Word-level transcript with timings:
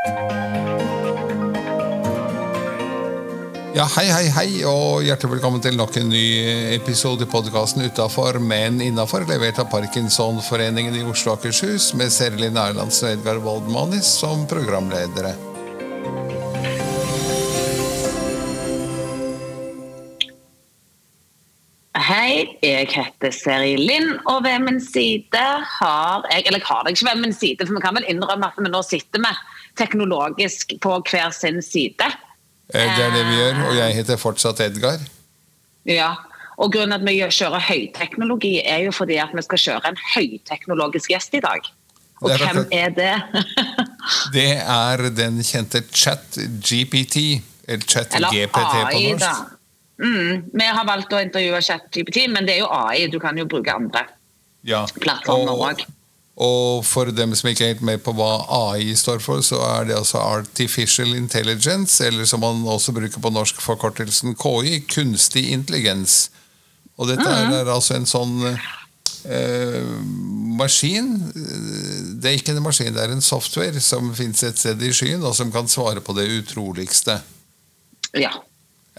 Ja, 0.00 0.08
Hei, 3.96 4.06
hei, 4.08 4.30
hei, 4.32 4.64
og 4.64 5.04
hjertelig 5.04 5.34
velkommen 5.34 5.60
til 5.60 5.76
nok 5.76 5.92
en 6.00 6.08
ny 6.08 6.22
episode 6.72 7.26
i 7.26 7.28
podkasten 7.28 7.84
Utafor, 7.84 8.38
men 8.40 8.80
innafor, 8.80 9.28
levert 9.28 9.60
av 9.60 9.68
Parkinsonforeningen 9.68 10.96
i 10.96 11.04
Oslo 11.04 11.34
og 11.34 11.42
Akershus, 11.42 11.90
med 12.00 12.08
Serelin 12.16 12.56
Erlandsen 12.56 13.10
og 13.10 13.18
Edgar 13.18 13.44
Woldmanis 13.44 14.08
som 14.22 14.48
programledere. 14.48 15.49
Jeg 22.62 22.88
heter 22.92 23.32
Seri 23.34 23.76
Linn, 23.80 24.18
og 24.28 24.44
ved 24.44 24.58
min 24.66 24.80
side 24.82 25.44
har 25.80 26.26
jeg 26.30 26.46
Eller 26.46 26.58
jeg 26.58 26.66
har 26.68 26.82
det 26.84 26.94
ikke 26.94 27.08
ved 27.10 27.20
min 27.22 27.32
side, 27.32 27.66
for 27.66 27.74
vi 27.74 27.80
kan 27.84 27.96
vel 27.96 28.08
innrømme 28.08 28.46
at 28.50 28.58
vi 28.58 28.70
nå 28.70 28.82
sitter 28.86 29.22
med 29.22 29.38
teknologisk 29.80 30.74
på 30.82 30.96
hver 31.10 31.30
sin 31.30 31.62
side. 31.62 32.08
Eh, 32.74 32.96
Det 32.96 33.04
er 33.04 33.14
det 33.16 33.26
vi 33.26 33.36
gjør, 33.38 33.62
og 33.68 33.76
jeg 33.76 33.94
heter 33.94 34.16
fortsatt 34.16 34.60
Edgar. 34.60 35.00
Ja, 35.86 36.14
og 36.60 36.72
Grunnen 36.72 37.00
til 37.00 37.08
at 37.08 37.08
vi 37.08 37.36
kjører 37.38 37.60
høyteknologi, 37.60 38.54
er 38.64 38.84
jo 38.84 38.92
fordi 38.92 39.16
at 39.16 39.32
vi 39.34 39.42
skal 39.42 39.58
kjøre 39.58 39.92
en 39.92 40.00
høyteknologisk 40.14 41.10
gjest 41.10 41.34
i 41.34 41.40
dag. 41.40 41.70
Og 42.20 42.30
er 42.30 42.36
hvem 42.36 42.66
er 42.72 42.90
det? 42.92 43.14
Det 44.34 44.50
er 44.58 45.08
den 45.16 45.40
kjente 45.44 45.80
chat-GPT, 45.92 47.40
eller 47.68 47.86
ChatGPT 47.86 48.58
på 48.92 49.00
norsk. 49.06 49.56
Mm, 50.00 50.44
vi 50.54 50.64
har 50.64 50.84
valgt 50.88 51.12
å 51.12 51.20
intervjue 51.22 51.60
ChatGPT, 51.62 52.28
men 52.32 52.46
det 52.46 52.54
er 52.56 52.60
jo 52.62 52.68
AI. 52.72 53.06
Du 53.12 53.18
kan 53.20 53.36
jo 53.36 53.44
bruke 53.44 53.68
andre 53.74 54.06
Ja. 54.64 54.86
plattformer 54.86 55.52
Og- 55.52 55.66
òg. 55.70 55.86
Og 56.40 56.84
for 56.86 57.04
dem 57.12 57.34
som 57.34 57.50
ikke 57.50 57.60
er 57.64 57.74
helt 57.74 57.82
med 57.82 58.02
på 58.02 58.14
hva 58.14 58.46
AI 58.48 58.94
står 58.96 59.20
for, 59.20 59.42
så 59.42 59.58
er 59.80 59.84
det 59.84 59.96
altså 59.96 60.16
Artificial 60.16 61.12
Intelligence, 61.14 62.00
eller 62.00 62.24
som 62.24 62.40
man 62.40 62.62
også 62.64 62.94
bruker 62.94 63.20
på 63.20 63.30
norsk 63.32 63.56
forkortelsen 63.60 64.34
KI, 64.34 64.80
kunstig 64.88 65.50
intelligens. 65.50 66.30
Og 66.98 67.08
dette 67.08 67.26
Mm. 67.26 67.52
er 67.52 67.64
altså 67.66 67.94
en 67.96 68.06
sånn 68.06 68.58
eh, 69.28 69.82
maskin 70.56 71.30
Det 72.20 72.24
er 72.24 72.38
ikke 72.38 72.56
en 72.56 72.62
maskin, 72.62 72.94
det 72.94 73.02
er 73.02 73.12
en 73.12 73.20
software 73.20 73.78
som 73.80 74.14
finnes 74.14 74.42
et 74.42 74.56
sted 74.56 74.80
i 74.82 74.88
skyen, 74.92 75.22
og 75.22 75.34
som 75.34 75.52
kan 75.52 75.66
svare 75.68 76.00
på 76.00 76.14
det 76.14 76.26
utroligste. 76.28 77.20
Ja. 78.14 78.30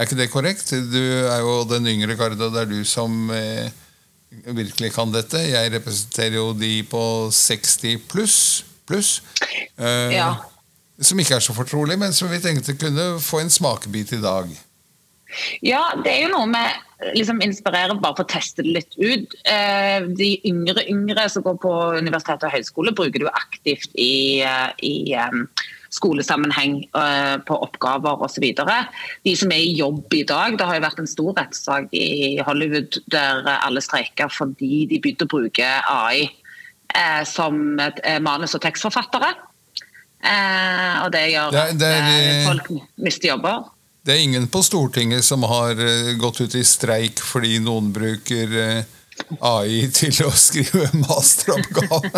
Er 0.01 0.07
ikke 0.07 0.17
det 0.17 0.29
korrekt? 0.33 0.71
Du 0.89 0.97
er 1.29 1.43
jo 1.43 1.59
den 1.69 1.85
yngre 1.91 2.15
garde, 2.17 2.41
og 2.41 2.55
det 2.55 2.63
er 2.63 2.69
du 2.71 2.79
som 2.89 3.29
eh, 3.35 3.69
virkelig 4.49 4.89
kan 4.95 5.11
dette. 5.13 5.37
Jeg 5.51 5.69
representerer 5.75 6.39
jo 6.39 6.47
de 6.57 6.71
på 6.89 7.01
60 7.37 7.99
pluss, 8.09 8.37
pluss 8.89 9.11
eh, 9.77 10.15
Ja. 10.15 10.31
som 11.01 11.21
ikke 11.21 11.37
er 11.37 11.45
så 11.45 11.53
fortrolig, 11.53 11.99
men 12.01 12.13
som 12.17 12.31
vi 12.33 12.41
tenkte 12.41 12.73
kunne 12.81 13.11
få 13.21 13.43
en 13.43 13.53
smakebit 13.53 14.15
i 14.17 14.21
dag. 14.23 14.49
Ja, 15.63 15.83
det 16.01 16.11
er 16.11 16.23
jo 16.25 16.31
noe 16.33 16.47
med 16.49 17.13
liksom 17.15 17.37
inspirere 17.45 17.93
bare 18.01 18.17
for 18.17 18.25
å 18.25 18.31
teste 18.33 18.65
det 18.65 18.73
litt 18.81 18.97
ut. 18.97 19.37
Eh, 19.47 20.01
De 20.17 20.31
yngre 20.49 20.83
yngre 20.91 21.27
som 21.31 21.45
går 21.45 21.61
på 21.61 21.75
universitet 22.01 22.41
og 22.43 22.51
høyskole, 22.57 22.91
bruker 22.97 23.21
du 23.23 23.29
aktivt 23.29 23.93
i, 23.95 24.41
eh, 24.41 24.73
i 24.81 25.13
em, 25.13 25.45
skolesammenheng 25.91 26.77
eh, 26.95 27.37
på 27.47 27.55
oppgaver 27.65 28.21
osv. 28.23 28.45
De 29.25 29.33
som 29.35 29.51
er 29.51 29.59
i 29.59 29.73
jobb 29.75 30.13
i 30.15 30.23
dag, 30.27 30.55
det 30.57 30.65
har 30.67 30.75
jo 30.79 30.83
vært 30.85 30.99
en 31.03 31.07
stor 31.11 31.33
rettssak 31.35 31.89
i 31.97 32.39
Hollywood 32.47 32.91
der 33.11 33.43
alle 33.57 33.81
streiker 33.83 34.29
fordi 34.31 34.85
de 34.87 34.99
begynte 35.03 35.25
å 35.27 35.33
bruke 35.33 35.67
AI 35.91 36.29
eh, 36.95 37.23
som 37.27 37.79
eh, 37.79 38.19
manus- 38.23 38.55
og 38.55 38.61
tekstforfattere. 38.63 39.33
Og 40.21 41.11
det 41.11 41.25
gjør 41.33 41.51
Det 41.51 41.61
er- 41.61 41.73
det 41.81 41.87
er, 41.89 41.93
at 41.97 42.03
eh, 42.13 42.47
folk 42.47 42.67
mister 43.01 43.27
jobber. 43.33 43.55
Det 44.05 44.13
er 44.15 44.19
ingen 44.23 44.47
på 44.49 44.61
Stortinget 44.65 45.23
som 45.25 45.43
har 45.45 45.75
gått 46.21 46.41
ut 46.41 46.55
i 46.55 46.63
streik 46.65 47.19
fordi 47.21 47.59
noen 47.61 47.91
bruker 47.93 48.47
AI 49.41 49.89
til 49.99 50.23
å 50.25 50.31
skrive 50.31 50.87
masteroppgave. 51.03 52.11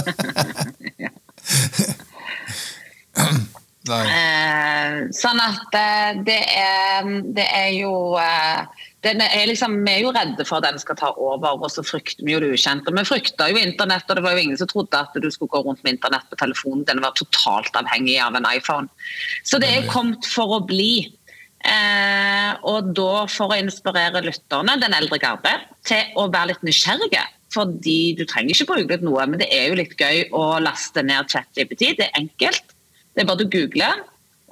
Eh, 3.84 4.94
sånn 5.12 5.40
at 5.44 5.76
eh, 5.76 6.20
det 6.24 6.40
er, 6.56 7.08
det 7.36 7.44
er 7.52 7.72
jo 7.76 8.16
eh, 8.16 8.62
er 9.04 9.48
liksom, 9.50 9.76
Vi 9.84 9.92
er 9.92 10.06
jo 10.06 10.14
redde 10.16 10.46
for 10.48 10.62
at 10.62 10.70
den 10.70 10.80
skal 10.80 10.96
ta 10.96 11.10
over, 11.20 11.58
og 11.58 11.68
så 11.72 11.84
frykter 11.84 12.24
vi 12.24 12.32
jo 12.32 12.40
det 12.40 12.54
ukjente. 12.56 12.94
Vi 12.96 13.04
frykta 13.08 13.50
jo 13.52 13.60
internett, 13.60 14.08
og 14.08 14.16
det 14.16 14.24
var 14.24 14.38
jo 14.38 14.46
ingen 14.46 14.60
som 14.60 14.70
trodde 14.72 15.02
at 15.04 15.18
du 15.20 15.28
skulle 15.28 15.52
gå 15.52 15.66
rundt 15.66 15.84
med 15.84 15.98
internett 15.98 16.30
på 16.32 16.40
telefonen. 16.40 16.86
Den 16.88 17.04
var 17.04 17.12
totalt 17.20 17.76
avhengig 17.76 18.16
av 18.24 18.38
en 18.40 18.48
iPhone. 18.48 18.88
Så 19.44 19.60
det 19.60 19.74
er 19.74 19.92
kommet 19.92 20.24
for 20.32 20.60
å 20.60 20.64
bli. 20.64 21.12
Eh, 21.64 22.52
og 22.68 22.92
da 22.96 23.26
for 23.32 23.52
å 23.52 23.60
inspirere 23.60 24.24
lytterne, 24.24 24.78
den 24.80 24.96
eldre 24.96 25.20
garde, 25.20 25.58
til 25.88 26.16
å 26.20 26.30
være 26.32 26.54
litt 26.54 26.64
nysgjerrige. 26.68 27.26
Fordi 27.54 28.16
du 28.18 28.24
trenger 28.26 28.56
ikke 28.56 28.72
bruke 28.72 28.98
noe, 29.04 29.28
men 29.30 29.44
det 29.44 29.52
er 29.54 29.68
jo 29.70 29.78
litt 29.78 29.94
gøy 30.00 30.30
å 30.34 30.56
laste 30.64 31.04
ned 31.06 31.28
ChatGPT. 31.30 31.92
Det 32.00 32.08
er 32.08 32.24
enkelt. 32.24 32.73
Det 33.14 33.24
er 33.24 33.30
bare 33.30 33.46
å 33.46 33.50
google 33.54 33.90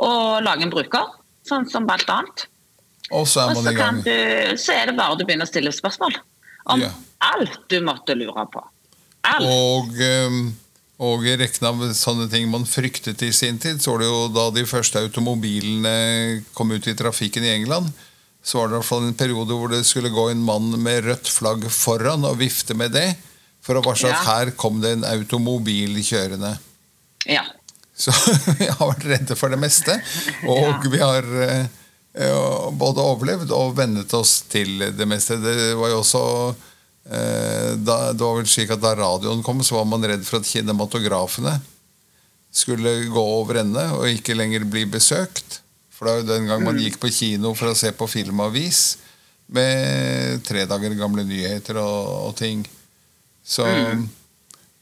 og 0.02 0.42
lage 0.46 0.66
en 0.66 0.74
bruker, 0.74 1.14
sånn 1.48 1.68
som 1.70 1.88
alt 1.90 2.10
annet. 2.10 2.46
Og 3.12 3.26
så 3.28 3.44
er 3.44 3.56
man 3.58 3.68
i 3.68 3.76
gang. 3.76 4.02
du, 4.06 4.12
så 4.62 4.74
er 4.78 4.90
det 4.90 4.98
bare 4.98 5.18
du 5.20 5.26
begynner 5.26 5.46
å 5.48 5.52
stille 5.52 5.74
spørsmål 5.76 6.16
om 6.72 6.82
Ja. 6.82 6.92
alt 7.34 7.58
du 7.70 7.80
måtte 7.82 8.16
lure 8.16 8.46
på. 8.54 8.62
Alt. 9.28 9.46
Og, 9.46 9.98
ehm, 10.02 10.54
og 11.02 11.26
i 11.26 11.36
rekken 11.38 11.68
av 11.68 11.82
sånne 11.98 12.30
ting 12.32 12.48
man 12.50 12.64
fryktet 12.66 13.22
i 13.22 13.32
sin 13.34 13.58
tid, 13.60 13.82
så 13.82 13.92
var 13.92 14.00
det 14.00 14.08
jo 14.08 14.28
da 14.30 14.50
de 14.52 14.64
første 14.66 15.02
automobilene 15.02 16.44
kom 16.54 16.72
ut 16.72 16.88
i 16.88 16.96
trafikken 16.98 17.44
i 17.44 17.54
England, 17.56 17.92
så 18.44 18.58
var 18.58 18.68
det 18.68 18.74
i 18.74 18.80
hvert 18.80 18.90
fall 18.90 19.04
en 19.06 19.18
periode 19.18 19.58
hvor 19.58 19.70
det 19.70 19.84
skulle 19.86 20.10
gå 20.10 20.30
en 20.32 20.42
mann 20.42 20.72
med 20.82 21.04
rødt 21.06 21.30
flagg 21.30 21.66
foran 21.70 22.26
og 22.26 22.40
vifte 22.40 22.74
med 22.74 22.94
det, 22.94 23.16
for 23.62 23.78
å 23.78 23.84
varsle 23.86 24.10
at 24.10 24.26
her 24.26 24.52
kom 24.58 24.80
det 24.82 24.96
en 24.96 25.04
automobil 25.06 26.00
kjørende. 26.02 26.56
Ja. 27.30 27.44
Så 28.02 28.14
vi 28.60 28.68
har 28.70 28.82
vært 28.82 29.06
redde 29.10 29.38
for 29.38 29.54
det 29.54 29.60
meste, 29.62 29.98
og 30.50 30.88
vi 30.90 31.02
har 31.02 31.28
eh, 31.46 31.66
eh, 32.18 32.68
både 32.74 33.06
overlevd 33.06 33.54
og 33.54 33.76
vennet 33.78 34.14
oss 34.18 34.40
til 34.50 34.82
det 34.98 35.08
meste. 35.10 35.38
Det 35.42 35.74
var 35.78 35.94
jo 35.94 36.00
også 36.02 36.24
eh, 36.50 37.70
da, 37.78 38.00
Det 38.16 38.26
var 38.26 38.40
vel 38.40 38.50
slik 38.50 38.74
at 38.74 38.82
da 38.82 38.96
radioen 38.98 39.44
kom, 39.46 39.62
så 39.66 39.78
var 39.80 39.90
man 39.90 40.08
redd 40.10 40.26
for 40.28 40.42
at 40.42 40.50
kinematografene 40.50 41.60
skulle 42.52 42.98
gå 43.08 43.22
over 43.38 43.62
ende 43.62 43.84
og 43.96 44.10
ikke 44.10 44.36
lenger 44.36 44.66
bli 44.68 44.88
besøkt. 44.90 45.62
For 45.94 46.08
det 46.08 46.12
var 46.12 46.24
jo 46.24 46.30
den 46.34 46.50
gang 46.50 46.66
man 46.66 46.82
gikk 46.82 46.98
på 47.00 47.12
kino 47.14 47.54
for 47.56 47.72
å 47.72 47.78
se 47.78 47.94
på 47.96 48.10
filmavis 48.10 48.82
med 49.52 50.42
tre 50.48 50.66
dager 50.68 50.96
gamle 50.98 51.24
nyheter 51.28 51.78
og, 51.80 52.32
og 52.32 52.34
ting. 52.40 52.66
Så 53.46 53.68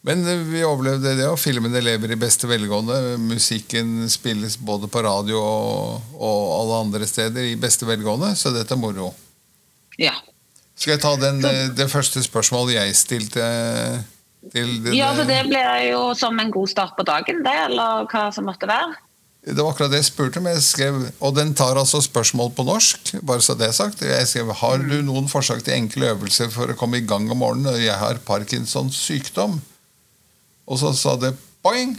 men 0.07 0.23
eh, 0.27 0.43
vi 0.47 0.63
overlevde 0.63 1.15
det, 1.19 1.27
og 1.27 1.39
filmene 1.41 1.81
lever 1.83 2.13
i 2.13 2.19
beste 2.19 2.47
velgående. 2.49 3.17
Musikken 3.19 4.07
spilles 4.11 4.55
både 4.57 4.87
på 4.91 5.03
radio 5.03 5.41
og, 5.41 6.13
og 6.15 6.53
alle 6.59 6.83
andre 6.85 7.09
steder 7.09 7.51
i 7.51 7.57
beste 7.59 7.87
velgående, 7.89 8.31
så 8.39 8.53
dette 8.55 8.75
er 8.75 8.79
moro. 8.79 9.11
Ja. 9.99 10.15
Skal 10.79 10.95
jeg 10.95 11.03
ta 11.03 11.11
den, 11.19 11.43
eh, 11.43 11.67
det 11.75 11.89
første 11.91 12.23
spørsmålet 12.23 12.77
jeg 12.77 12.95
stilte 12.95 13.43
eh, 13.43 13.99
til 14.53 14.77
den, 14.85 14.95
ja, 14.95 15.11
for 15.17 15.27
det 15.27 15.41
ble 15.49 15.61
jo 15.89 16.09
som 16.15 16.39
en 16.39 16.51
god 16.53 16.71
start 16.71 16.95
på 16.95 17.03
dagen, 17.07 17.43
det, 17.43 17.55
eller 17.67 18.07
hva 18.07 18.29
som 18.31 18.47
måtte 18.47 18.69
være. 18.69 18.95
Det 19.39 19.55
var 19.59 19.71
akkurat 19.71 19.91
det 19.91 20.01
jeg 20.01 20.09
spurte 20.09 20.39
om. 20.41 20.47
Jeg 20.51 20.63
skrev, 20.63 20.97
og 21.23 21.35
den 21.35 21.53
tar 21.55 21.79
altså 21.79 22.01
spørsmål 22.03 22.51
på 22.55 22.65
norsk. 22.67 23.13
bare 23.23 23.43
så 23.43 23.55
det 23.55 23.69
er 23.69 23.75
sagt. 23.75 24.03
Jeg 24.03 24.27
skrev 24.27 24.51
har 24.61 24.83
du 24.83 24.97
noen 25.03 25.29
forslag 25.31 25.63
til 25.63 25.77
enkle 25.77 26.11
øvelser 26.11 26.51
for 26.51 26.71
å 26.71 26.75
komme 26.79 26.99
i 26.99 27.07
gang 27.07 27.29
om 27.31 27.39
morgenen 27.39 27.71
når 27.71 27.79
jeg 27.79 27.95
har 28.01 28.19
Parkinsons 28.27 28.99
sykdom. 28.99 29.61
Og 30.69 30.79
så 30.81 30.93
sa 30.97 31.15
det 31.21 31.33
boing! 31.65 31.97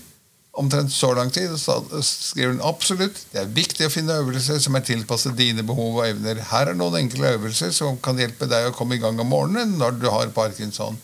Omtrent 0.60 0.91
så 0.92 1.12
lang 1.14 1.28
tid. 1.32 1.53
Og 1.54 1.60
så 1.62 1.76
skriver 2.03 2.56
hun 2.56 2.62
absolutt. 2.67 3.20
Det 3.32 3.38
er 3.44 3.52
viktig 3.55 3.87
å 3.87 3.93
finne 3.93 4.17
øvelser 4.19 4.58
som 4.62 4.75
er 4.75 4.82
tilpasset 4.87 5.37
dine 5.38 5.62
behov 5.67 6.00
og 6.00 6.08
evner. 6.08 6.40
Her 6.50 6.72
er 6.72 6.78
noen 6.78 6.99
enkle 7.05 7.37
øvelser 7.37 7.70
som 7.75 8.00
kan 8.02 8.19
hjelpe 8.19 8.49
deg 8.50 8.67
å 8.67 8.75
komme 8.75 8.99
i 8.99 9.02
gang 9.02 9.19
om 9.22 9.31
morgenen 9.31 9.76
når 9.78 10.00
du 10.02 10.08
har 10.11 10.32
parkinson. 10.34 10.99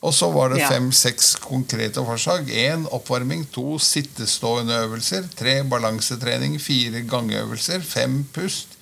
Og 0.00 0.14
så 0.16 0.30
var 0.32 0.48
det 0.48 0.64
fem-seks 0.64 1.34
konkrete 1.44 2.00
forslag. 2.08 2.48
Én 2.48 2.86
oppvarming, 2.88 3.44
to 3.52 3.76
sittestående 3.84 4.78
øvelser, 4.86 5.28
tre 5.36 5.58
balansetrening, 5.68 6.56
fire 6.60 7.02
gangeøvelser, 7.04 7.84
fem 7.84 8.22
pust 8.32 8.78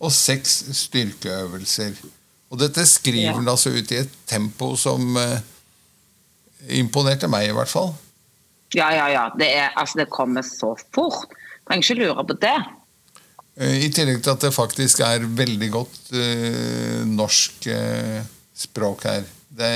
og 0.00 0.08
seks 0.12 0.62
styrkeøvelser. 0.80 2.00
Og 2.48 2.58
dette 2.64 2.86
skriver 2.88 3.28
Ja. 3.34 3.36
den 3.36 3.48
altså 3.48 3.70
ut 3.76 3.92
i 3.92 4.00
et 4.06 4.16
tempo 4.26 4.72
som 4.76 5.16
eh, 5.20 5.40
imponerte 6.68 7.28
meg, 7.30 7.48
i 7.50 7.56
hvert 7.56 7.70
fall. 7.70 7.92
Ja, 8.74 8.88
ja, 8.94 9.08
ja. 9.12 9.28
Det, 9.38 9.48
er, 9.54 9.70
altså, 9.76 10.00
det 10.02 10.10
kommer 10.12 10.42
så 10.46 10.74
fort. 10.94 11.30
Trenger 11.68 11.84
ikke 11.84 12.00
lure 12.02 12.24
på 12.26 12.36
det. 12.42 12.56
Eh, 13.56 13.84
I 13.86 13.90
tillegg 13.94 14.22
til 14.24 14.34
at 14.34 14.42
det 14.42 14.54
faktisk 14.54 15.02
er 15.06 15.26
veldig 15.38 15.70
godt 15.72 15.98
uh, 16.16 17.02
norsk 17.06 17.68
uh, 17.70 18.20
språk 18.58 19.06
her. 19.06 19.26
Det, 19.54 19.70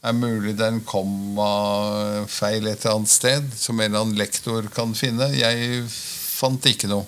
er 0.00 0.16
mulig 0.16 0.54
det 0.56 0.64
er 0.64 0.72
en 0.72 0.84
kommafeil 0.88 2.70
et 2.70 2.80
eller 2.86 2.96
annet 2.96 3.12
sted 3.12 3.50
som 3.52 3.76
en 3.76 3.90
eller 3.90 4.06
annen 4.06 4.16
lektor 4.16 4.70
kan 4.72 4.94
finne. 4.96 5.28
Jeg 5.36 5.84
fant 5.90 6.70
ikke 6.70 6.88
noe. 6.88 7.04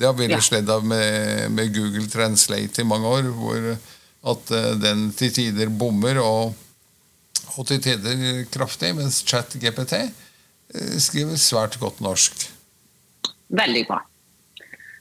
Det 0.00 0.08
har 0.08 0.16
vi 0.16 0.30
Ja. 0.30 0.40
sledd 0.40 0.70
av 0.72 0.86
med, 0.88 1.50
med 1.52 1.74
Google 1.76 2.08
Translate 2.08 2.80
i 2.80 2.88
mange 2.88 3.06
år, 3.06 3.28
hvor 3.36 3.66
at 4.32 4.52
uh, 4.56 4.72
den 4.80 5.10
til 5.12 5.32
tider 5.36 5.68
bommer, 5.68 6.16
og, 6.24 6.56
og 7.56 7.66
til 7.68 7.82
tider 7.84 8.44
kraftig, 8.52 8.94
mens 8.98 9.20
ChatGPT 9.26 9.98
eh, 10.00 10.96
skriver 11.02 11.40
svært 11.40 11.78
godt 11.82 12.00
norsk. 12.04 12.46
Veldig 13.50 13.84
bra. 13.88 14.00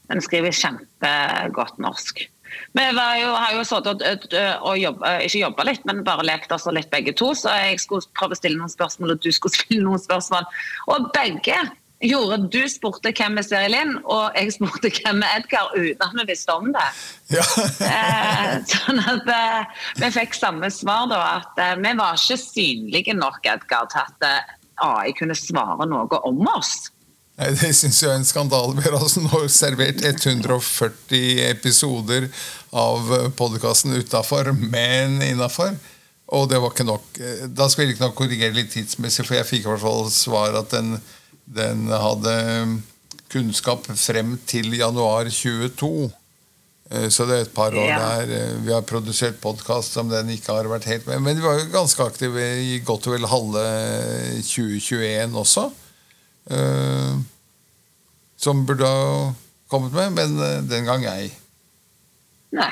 Den 0.10 0.22
skriver 0.26 0.56
kjempegodt 0.56 1.78
norsk. 1.82 2.26
Vi 2.74 2.82
jo, 2.82 3.30
har 3.36 3.52
jo 3.54 3.64
sittet 3.68 4.02
og, 4.02 4.34
og 4.66 4.80
jobba, 4.80 5.12
ikke 5.26 5.42
jobba 5.44 5.66
litt, 5.70 5.84
men 5.86 6.02
bare 6.06 6.26
lekt 6.26 6.52
oss 6.56 6.66
litt 6.74 6.90
begge 6.94 7.14
to. 7.18 7.32
Så 7.38 7.54
jeg 7.54 7.82
skulle 7.84 8.10
prøve 8.18 8.34
å 8.34 8.40
stille 8.40 8.58
noen 8.58 8.74
spørsmål, 8.74 9.14
og 9.16 9.22
du 9.24 9.30
skulle 9.36 9.58
stille 9.60 9.86
noen 9.86 10.02
spørsmål. 10.02 10.48
Og 10.90 11.12
begge 11.16 11.60
gjorde 12.00 12.38
Du 12.52 12.62
spurte 12.72 13.12
hvem 13.16 13.40
er 13.40 13.46
Siri 13.46 13.72
Linn, 13.72 13.98
og 14.08 14.36
jeg 14.38 14.54
spurte 14.56 14.92
hvem 14.94 15.24
er 15.26 15.40
Edgar, 15.40 15.74
uten 15.76 16.06
at 16.06 16.16
vi 16.16 16.28
visste 16.32 16.56
om 16.56 16.70
det. 16.76 16.86
Ja. 17.36 17.44
Eh, 17.90 18.54
sånn 18.70 19.02
at 19.04 19.28
eh, 19.34 19.82
vi 20.00 20.12
fikk 20.16 20.38
samme 20.38 20.70
svar, 20.74 21.10
da. 21.12 21.20
At 21.40 21.60
eh, 21.60 21.76
vi 21.82 21.92
var 22.00 22.16
ikke 22.16 22.40
synlige 22.42 23.18
nok, 23.18 23.42
Edgar, 23.44 23.90
til 23.92 24.06
at 24.06 24.28
eh, 24.28 24.56
AI 24.86 25.12
kunne 25.18 25.36
svare 25.38 25.88
noe 25.90 26.22
om 26.30 26.42
oss. 26.54 26.90
Nei, 27.40 27.52
Det 27.56 27.74
syns 27.76 28.02
jeg 28.04 28.12
er 28.12 28.18
en 28.20 28.28
skandale. 28.28 28.78
Vi 28.80 28.88
har 28.88 28.98
altså 29.00 29.24
nå 29.26 29.44
servert 29.52 30.04
140 30.04 31.46
episoder 31.50 32.28
av 32.76 33.12
podkasten 33.40 33.96
utafor, 34.00 34.54
men 34.56 35.20
innafor. 35.26 35.76
Og 36.36 36.50
det 36.52 36.60
var 36.62 36.72
ikke 36.72 36.86
nok. 36.86 37.22
Da 37.58 37.68
skal 37.72 37.88
vi 37.88 37.96
ikke 37.96 38.06
nok 38.06 38.18
korrigere 38.20 38.54
litt 38.54 38.74
tidsmessig, 38.76 39.26
for 39.26 39.40
jeg 39.40 39.48
fikk 39.50 39.66
i 39.66 39.72
hvert 39.72 39.82
fall 39.82 40.12
svar 40.14 40.58
at 40.60 40.70
den, 40.76 41.00
den 41.50 41.88
hadde 41.90 42.34
kunnskap 43.32 43.86
frem 43.98 44.36
til 44.50 44.74
januar 44.78 45.30
22. 45.34 46.10
Eh, 46.92 47.08
Så 47.14 47.26
det 47.30 47.36
er 47.38 47.42
et 47.48 47.54
par 47.54 47.74
år 47.78 47.88
Ja. 47.90 47.98
der 48.00 48.32
eh, 48.38 48.56
vi 48.66 48.72
har 48.74 48.82
produsert 48.82 49.40
podkast 49.42 49.94
som 49.94 50.10
den 50.10 50.30
ikke 50.34 50.54
har 50.54 50.66
vært 50.70 50.86
helt 50.90 51.06
med. 51.08 51.22
Men 51.22 51.38
vi 51.38 51.42
var 51.46 51.60
jo 51.60 51.70
ganske 51.74 52.04
aktive 52.06 52.42
i 52.66 52.80
godt 52.86 53.08
og 53.08 53.14
vel 53.14 53.28
halve 53.30 53.66
2021 54.42 55.36
også. 55.38 55.68
Eh, 56.50 57.18
som 58.38 58.66
burde 58.66 58.86
ha 58.88 59.34
kommet 59.70 59.94
med, 59.94 60.12
men 60.18 60.68
den 60.70 60.86
gang 60.86 61.06
ei. 61.06 61.32
Nei. 62.56 62.72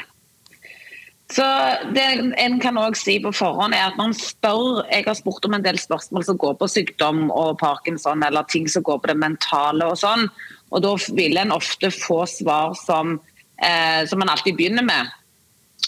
Så 1.28 1.44
det 1.92 2.04
en 2.40 2.60
kan 2.64 2.78
også 2.80 3.04
si 3.04 3.18
på 3.20 3.34
forhånd 3.36 3.76
er 3.76 3.90
at 3.90 3.98
man 4.00 4.14
spør 4.16 4.86
Jeg 4.88 5.04
har 5.10 5.18
spurt 5.18 5.44
om 5.46 5.58
en 5.58 5.66
del 5.66 5.80
spørsmål 5.80 6.24
som 6.24 6.38
går 6.40 6.54
på 6.56 6.70
sykdom 6.72 7.28
og 7.36 7.58
parkinson, 7.60 8.24
eller 8.24 8.48
ting 8.48 8.70
som 8.72 8.84
går 8.84 9.02
på 9.04 9.12
det 9.12 9.18
mentale 9.20 9.90
og 9.92 10.00
sånn. 10.00 10.30
Og 10.72 10.84
da 10.84 10.94
vil 11.18 11.40
en 11.40 11.52
ofte 11.52 11.92
få 11.92 12.24
svar 12.32 12.78
som, 12.80 13.20
eh, 13.60 14.06
som 14.08 14.20
man 14.20 14.32
alltid 14.32 14.56
begynner 14.56 14.88
med. 14.88 15.12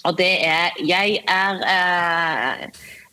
Og 0.06 0.18
det 0.18 0.46
er 0.46 0.72
'jeg 0.80 1.24
er 1.28 1.54
eh, 1.76 2.68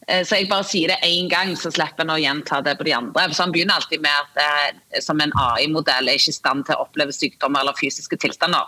eh, 0.08 0.24
Så 0.24 0.36
jeg 0.36 0.48
bare 0.48 0.64
sier 0.64 0.88
det 0.88 0.98
én 1.02 1.28
gang, 1.28 1.56
så 1.56 1.70
slipper 1.70 2.02
en 2.02 2.10
å 2.10 2.18
gjenta 2.18 2.62
det 2.62 2.78
på 2.78 2.84
de 2.84 2.94
andre. 2.94 3.34
Så 3.34 3.42
Han 3.42 3.52
begynner 3.52 3.74
alltid 3.74 4.00
med 4.00 4.10
at 4.10 4.72
eh, 4.94 5.00
som 5.00 5.20
en 5.20 5.32
AI-modell 5.32 6.08
er 6.08 6.12
ikke 6.12 6.28
i 6.28 6.32
stand 6.32 6.66
til 6.66 6.74
å 6.74 6.86
oppleve 6.86 7.12
sykdommer 7.12 7.60
eller 7.60 7.72
fysiske 7.72 8.16
tilstander. 8.16 8.66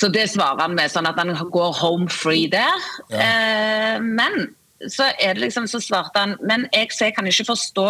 Så 0.00 0.08
det 0.08 0.30
svarer 0.32 0.62
han 0.64 0.76
med, 0.78 0.88
sånn 0.92 1.08
at 1.10 1.18
han 1.20 1.34
går 1.52 1.74
home 1.76 2.08
free 2.08 2.48
der. 2.48 2.88
Ja. 3.12 3.20
Eh, 3.20 3.98
men 4.00 4.54
så 4.88 5.10
er 5.20 5.36
det 5.36 5.44
liksom, 5.44 5.66
så 5.68 5.76
svarte 5.84 6.16
han 6.16 6.38
Men 6.40 6.62
jeg, 6.72 6.88
jeg 6.96 7.12
kan 7.12 7.26
ikke 7.28 7.50
forstå 7.50 7.86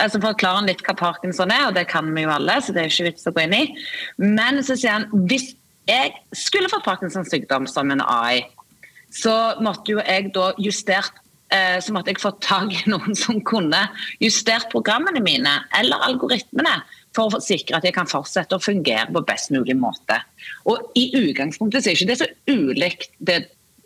altså 0.00 0.18
Forklarer 0.22 0.62
han 0.62 0.70
litt 0.70 0.82
hva 0.86 0.94
parkinson 0.98 1.52
er, 1.52 1.66
og 1.68 1.76
det 1.76 1.84
kan 1.90 2.08
vi 2.16 2.24
jo 2.24 2.32
alle, 2.32 2.56
så 2.64 2.72
det 2.74 2.80
er 2.80 2.90
ikke 2.90 3.10
vits 3.10 3.28
å 3.28 3.32
gå 3.36 3.42
inn 3.44 3.56
i. 3.56 3.64
Men 4.16 4.62
så 4.64 4.72
sier 4.72 4.96
han 4.96 5.26
hvis 5.28 5.52
jeg 5.88 6.14
skulle 6.38 6.70
fått 6.72 6.86
Parkinsons 6.86 7.30
sykdom 7.32 7.66
som 7.68 7.90
en 7.92 8.00
AI, 8.00 8.44
så 9.12 9.34
måtte 9.60 9.92
jo 9.92 10.00
jeg 10.00 10.30
da 10.32 10.52
justert 10.62 11.18
eh, 11.52 11.76
så 11.82 11.92
måtte 11.92 12.12
jeg 12.12 12.22
fått 12.22 12.40
tak 12.46 12.72
i 12.72 12.82
noen 12.88 13.16
som 13.18 13.42
kunne 13.44 13.82
justert 14.22 14.70
programmene 14.72 15.20
mine 15.24 15.58
eller 15.78 16.06
algoritmene 16.08 16.78
for 17.16 17.36
å 17.36 17.40
sikre 17.42 17.78
at 17.78 17.86
jeg 17.86 17.94
kan 17.96 18.08
fortsette 18.08 18.56
å 18.56 18.62
fungere 18.62 19.10
på 19.12 19.24
best 19.28 19.52
mulig 19.54 19.76
måte. 19.78 20.18
Og 20.68 20.92
I 20.98 21.08
utgangspunktet 21.18 21.86
er 21.86 21.96
ikke 21.96 22.10
det 22.12 22.18
så 22.22 22.28
ulikt 22.50 23.10
det 23.20 23.38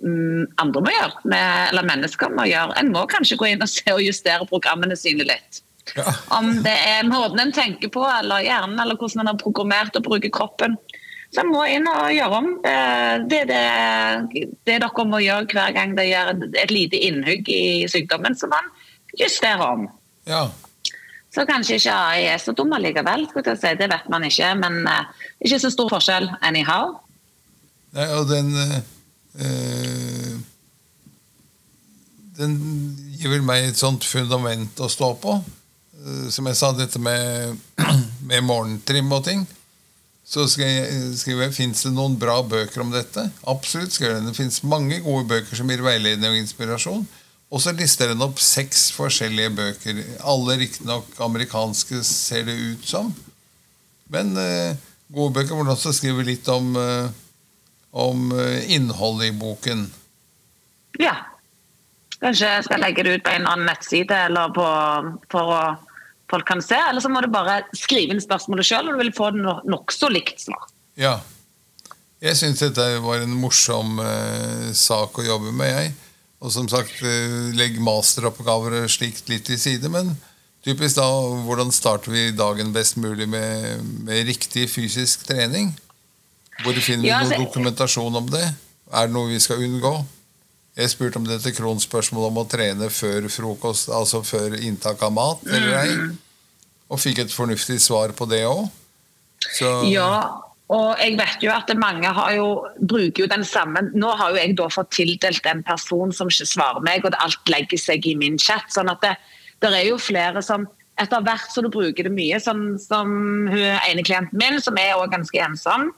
mm, 0.05 0.58
andre 0.62 0.82
må 0.87 0.94
gjøre, 0.94 1.38
eller 1.70 1.88
mennesker 1.88 2.34
må 2.34 2.46
gjøre. 2.50 2.76
En 2.81 2.93
må 2.94 3.06
kanskje 3.11 3.38
gå 3.40 3.50
inn 3.52 3.64
og 3.64 3.73
se 3.73 3.87
og 3.94 4.05
justere 4.05 4.49
programmene 4.50 4.99
sine 4.99 5.26
litt. 5.28 5.62
Ja. 5.94 6.11
Om 6.34 6.62
det 6.64 6.75
er 6.75 7.06
måten 7.06 7.40
en 7.43 7.55
tenker 7.55 7.90
på, 7.94 8.02
eller 8.06 8.44
hjernen, 8.46 8.78
eller 8.82 8.99
hvordan 8.99 9.23
en 9.23 9.32
har 9.32 9.43
programmert 9.43 9.99
å 9.99 10.05
bruke 10.05 10.32
kroppen. 10.34 10.79
Så 11.34 11.43
en 11.43 11.50
må 11.50 11.64
inn 11.70 11.87
og 11.90 12.11
gjøre 12.14 12.38
om. 12.40 12.52
Det 13.31 13.43
det, 13.50 13.62
det 14.67 14.79
dere 14.82 15.06
må 15.11 15.20
gjøre 15.22 15.50
hver 15.50 15.75
gang 15.75 15.96
det 15.99 16.08
gjør 16.08 16.32
et 16.62 16.75
lite 16.75 17.00
innhugg 17.08 17.50
i 17.50 17.87
sykdommen, 17.90 18.38
så 18.38 18.50
man 18.50 18.70
justerer 19.19 19.67
om. 19.67 19.88
ja. 20.29 20.46
Så 21.37 21.44
kanskje 21.44 21.77
ikke 21.77 21.93
AI 21.93 22.29
er 22.31 22.38
så 22.41 22.55
dum 22.56 22.71
allikevel, 22.73 23.27
si. 23.29 23.73
det 23.77 23.91
vet 23.93 24.06
man 24.09 24.25
ikke. 24.25 24.55
Men 24.56 24.79
eh, 24.88 25.25
ikke 25.44 25.61
så 25.61 25.71
stor 25.75 25.91
forskjell 25.93 26.31
anyhow. 26.41 26.94
Nei, 27.97 28.06
og 28.17 28.31
den 28.31 28.49
eh, 28.56 30.33
Den 32.37 32.56
gir 33.17 33.33
vel 33.33 33.44
meg 33.44 33.69
et 33.69 33.81
sånt 33.81 34.05
fundament 34.05 34.81
å 34.81 34.88
stå 34.93 35.12
på. 35.21 35.37
Som 36.33 36.49
jeg 36.49 36.56
sa, 36.56 36.73
dette 36.77 37.00
med, 37.00 37.61
med 38.31 38.44
morgentrim 38.44 39.12
og 39.12 39.25
ting. 39.29 39.44
Så 40.27 40.49
skal 40.50 40.67
jeg 40.67 41.55
Fins 41.55 41.85
det 41.87 41.93
noen 41.94 42.17
bra 42.19 42.41
bøker 42.43 42.82
om 42.82 42.91
dette? 42.93 43.29
Absolutt. 43.49 43.93
skriver 43.94 44.19
jeg. 44.19 44.27
Det 44.27 44.37
fins 44.41 44.62
mange 44.65 45.00
gode 45.05 45.29
bøker 45.31 45.56
som 45.56 45.69
gir 45.71 45.85
veiledning 45.85 46.32
og 46.32 46.41
inspirasjon. 46.41 47.06
Og 47.54 47.62
så 47.62 47.72
lister 47.76 48.10
den 48.10 48.25
opp 48.25 48.40
seks 48.43 48.88
forskjellige 48.96 49.52
bøker. 49.54 50.00
Alle 50.26 50.58
riktignok 50.62 51.12
amerikanske, 51.22 52.02
ser 52.06 52.48
det 52.48 52.56
ut 52.58 52.88
som. 52.88 53.12
Men 54.10 54.34
eh, 54.40 54.75
gode 55.14 55.37
bøker 55.38 55.54
hvor 55.54 55.66
den 55.66 55.76
også 55.76 55.94
skriver 55.94 56.26
litt 56.26 56.48
om, 56.50 56.75
eh, 56.81 57.08
om 57.94 58.28
eh, 58.34 58.66
innholdet 58.75 59.31
i 59.31 59.38
boken. 59.38 59.87
Ja. 61.02 61.14
Kanskje 62.19 62.50
jeg 62.50 62.66
skal 62.66 62.82
legge 62.82 63.04
det 63.06 63.19
ut 63.19 63.26
på 63.26 63.34
en 63.37 63.46
annen 63.46 63.69
nettside 63.69 64.25
eller 64.26 64.50
på, 64.56 64.66
for 65.31 65.54
å 65.54 65.60
folk 66.31 66.48
kan 66.48 66.62
se. 66.62 66.78
Eller 66.88 67.00
så 67.00 67.10
må 67.12 67.22
du 67.22 67.31
bare 67.32 67.60
skrive 67.76 68.14
inn 68.14 68.22
spørsmålet 68.22 68.69
sjøl, 68.69 68.88
og 68.88 68.96
du 68.96 69.05
vil 69.05 69.15
få 69.15 69.31
det 69.34 69.56
nokså 69.70 70.10
likt 70.12 70.43
svar. 70.43 70.67
Ja. 70.98 71.19
Jeg 72.22 72.38
syns 72.38 72.62
dette 72.65 72.86
var 73.05 73.22
en 73.22 73.36
morsom 73.38 74.00
eh, 74.03 74.72
sak 74.74 75.20
å 75.20 75.26
jobbe 75.26 75.53
med, 75.55 75.70
jeg. 75.70 75.94
Og 76.44 76.52
som 76.52 76.69
sagt, 76.69 77.00
eh, 77.02 77.52
legg 77.56 77.78
masteroppgaver 77.81 78.82
og 78.82 78.90
slikt 78.93 79.28
litt 79.32 79.46
til 79.48 79.58
side. 79.58 79.88
Men 79.88 80.16
typisk 80.66 80.98
da, 80.98 81.06
hvordan 81.46 81.72
starter 81.72 82.12
vi 82.12 82.31
dagen 82.36 82.74
best 82.74 82.98
mulig 83.00 83.28
med, 83.28 83.82
med 84.05 84.26
riktig 84.28 84.69
fysisk 84.70 85.24
trening? 85.28 85.72
Hvor 86.62 86.76
finner 86.81 87.02
vi 87.02 87.08
Ja, 87.08 87.22
noe 87.22 87.31
altså- 87.32 87.44
dokumentasjon 87.44 88.16
om 88.16 88.28
det? 88.31 88.44
Er 88.93 89.06
det 89.06 89.14
noe 89.16 89.28
vi 89.28 89.40
skal 89.40 89.56
unngå? 89.64 90.05
Jeg 90.76 90.90
spurte 90.93 91.16
om 91.16 91.24
dette 91.24 91.52
kronspørsmålet 91.56 92.28
om 92.28 92.38
å 92.44 92.48
trene 92.48 92.90
før 92.93 93.31
frokost, 93.32 93.88
altså 93.88 94.20
før 94.22 94.58
inntak 94.60 95.00
av 95.02 95.12
mat, 95.12 95.40
eller 95.46 95.72
ei. 95.81 96.16
Og 96.90 97.00
fikk 97.00 97.19
et 97.24 97.32
fornuftig 97.32 97.81
svar 97.81 98.12
på 98.12 98.28
det 98.28 98.43
òg. 98.44 98.69
Ja, 99.88 100.43
og 100.75 100.99
jeg 100.99 101.15
vet 101.15 101.44
jo 101.44 101.53
at 101.55 101.70
mange 101.79 102.11
jo, 102.35 102.46
bruker 102.91 103.23
jo 103.23 103.29
den 103.31 103.44
samme 103.46 103.85
Nå 103.94 104.08
har 104.19 104.32
jo 104.32 104.41
jeg 104.41 104.56
da 104.58 104.67
fått 104.73 104.91
tildelt 104.96 105.46
en 105.46 105.63
person 105.67 106.11
som 106.15 106.31
ikke 106.32 106.49
svarer 106.51 106.82
meg, 106.82 107.06
og 107.06 107.15
alt 107.23 107.53
legger 107.53 107.79
seg 107.79 108.06
i 108.06 108.17
min 108.19 108.39
chat. 108.39 108.67
sånn 108.75 108.91
at 108.91 109.05
det, 109.05 109.15
det 109.63 109.70
er 109.70 109.87
jo 109.93 110.01
flere 110.03 110.43
som 110.43 110.67
etter 110.96 111.23
hvert 111.23 111.53
som 111.53 111.67
du 111.67 111.70
bruker 111.73 112.08
det 112.08 112.15
mye, 112.15 112.39
sånn 112.41 112.79
som 112.81 113.11
hun 113.53 113.61
ene 113.61 114.05
klienten 114.06 114.41
min, 114.41 114.58
som 114.65 114.79
er 114.81 114.94
også 114.96 115.13
ganske 115.13 115.43
ensom, 115.44 115.91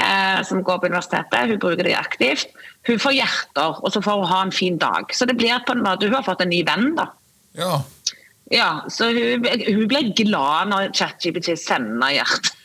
eh, 0.00 0.40
som 0.48 0.62
går 0.64 0.80
på 0.80 0.88
universitetet, 0.88 1.50
hun 1.52 1.60
bruker 1.60 1.84
det 1.84 1.96
aktivt. 1.98 2.48
Hun 2.88 2.98
får 3.02 3.18
hjerter, 3.18 3.76
og 3.84 3.92
så 3.92 4.00
får 4.00 4.22
hun 4.22 4.30
ha 4.32 4.42
en 4.46 4.54
fin 4.54 4.78
dag. 4.80 5.12
Så 5.12 5.28
det 5.28 5.36
blir 5.36 5.60
på 5.66 5.76
en 5.76 5.84
måte, 5.84 6.08
hun 6.08 6.16
har 6.16 6.24
fått 6.24 6.40
en 6.40 6.52
ny 6.52 6.62
venn, 6.64 6.94
da. 6.96 7.10
Ja. 7.58 7.82
Ja, 8.50 8.84
så 8.90 9.12
hun, 9.14 9.44
hun 9.46 9.84
ble 9.90 10.00
glad 10.18 10.72
når 10.72 10.90
ChatGPT 10.98 11.52
sender 11.58 12.16
hjertet. 12.16 12.56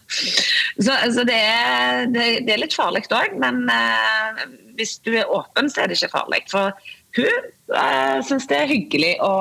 så 0.84 0.98
så 1.14 1.24
det, 1.24 1.38
er, 1.38 2.04
det, 2.12 2.26
det 2.44 2.52
er 2.52 2.60
litt 2.60 2.76
farlig 2.76 3.06
òg, 3.08 3.38
men 3.40 3.64
eh, 3.72 4.44
hvis 4.76 4.98
du 5.06 5.14
er 5.16 5.32
åpen, 5.32 5.70
så 5.72 5.80
er 5.80 5.88
det 5.88 5.96
ikke 5.96 6.12
farlig. 6.12 6.42
For 6.52 6.76
hun 7.16 7.48
eh, 7.72 8.20
syns 8.28 8.50
det 8.52 8.60
er 8.60 8.70
hyggelig 8.74 9.14
å 9.24 9.32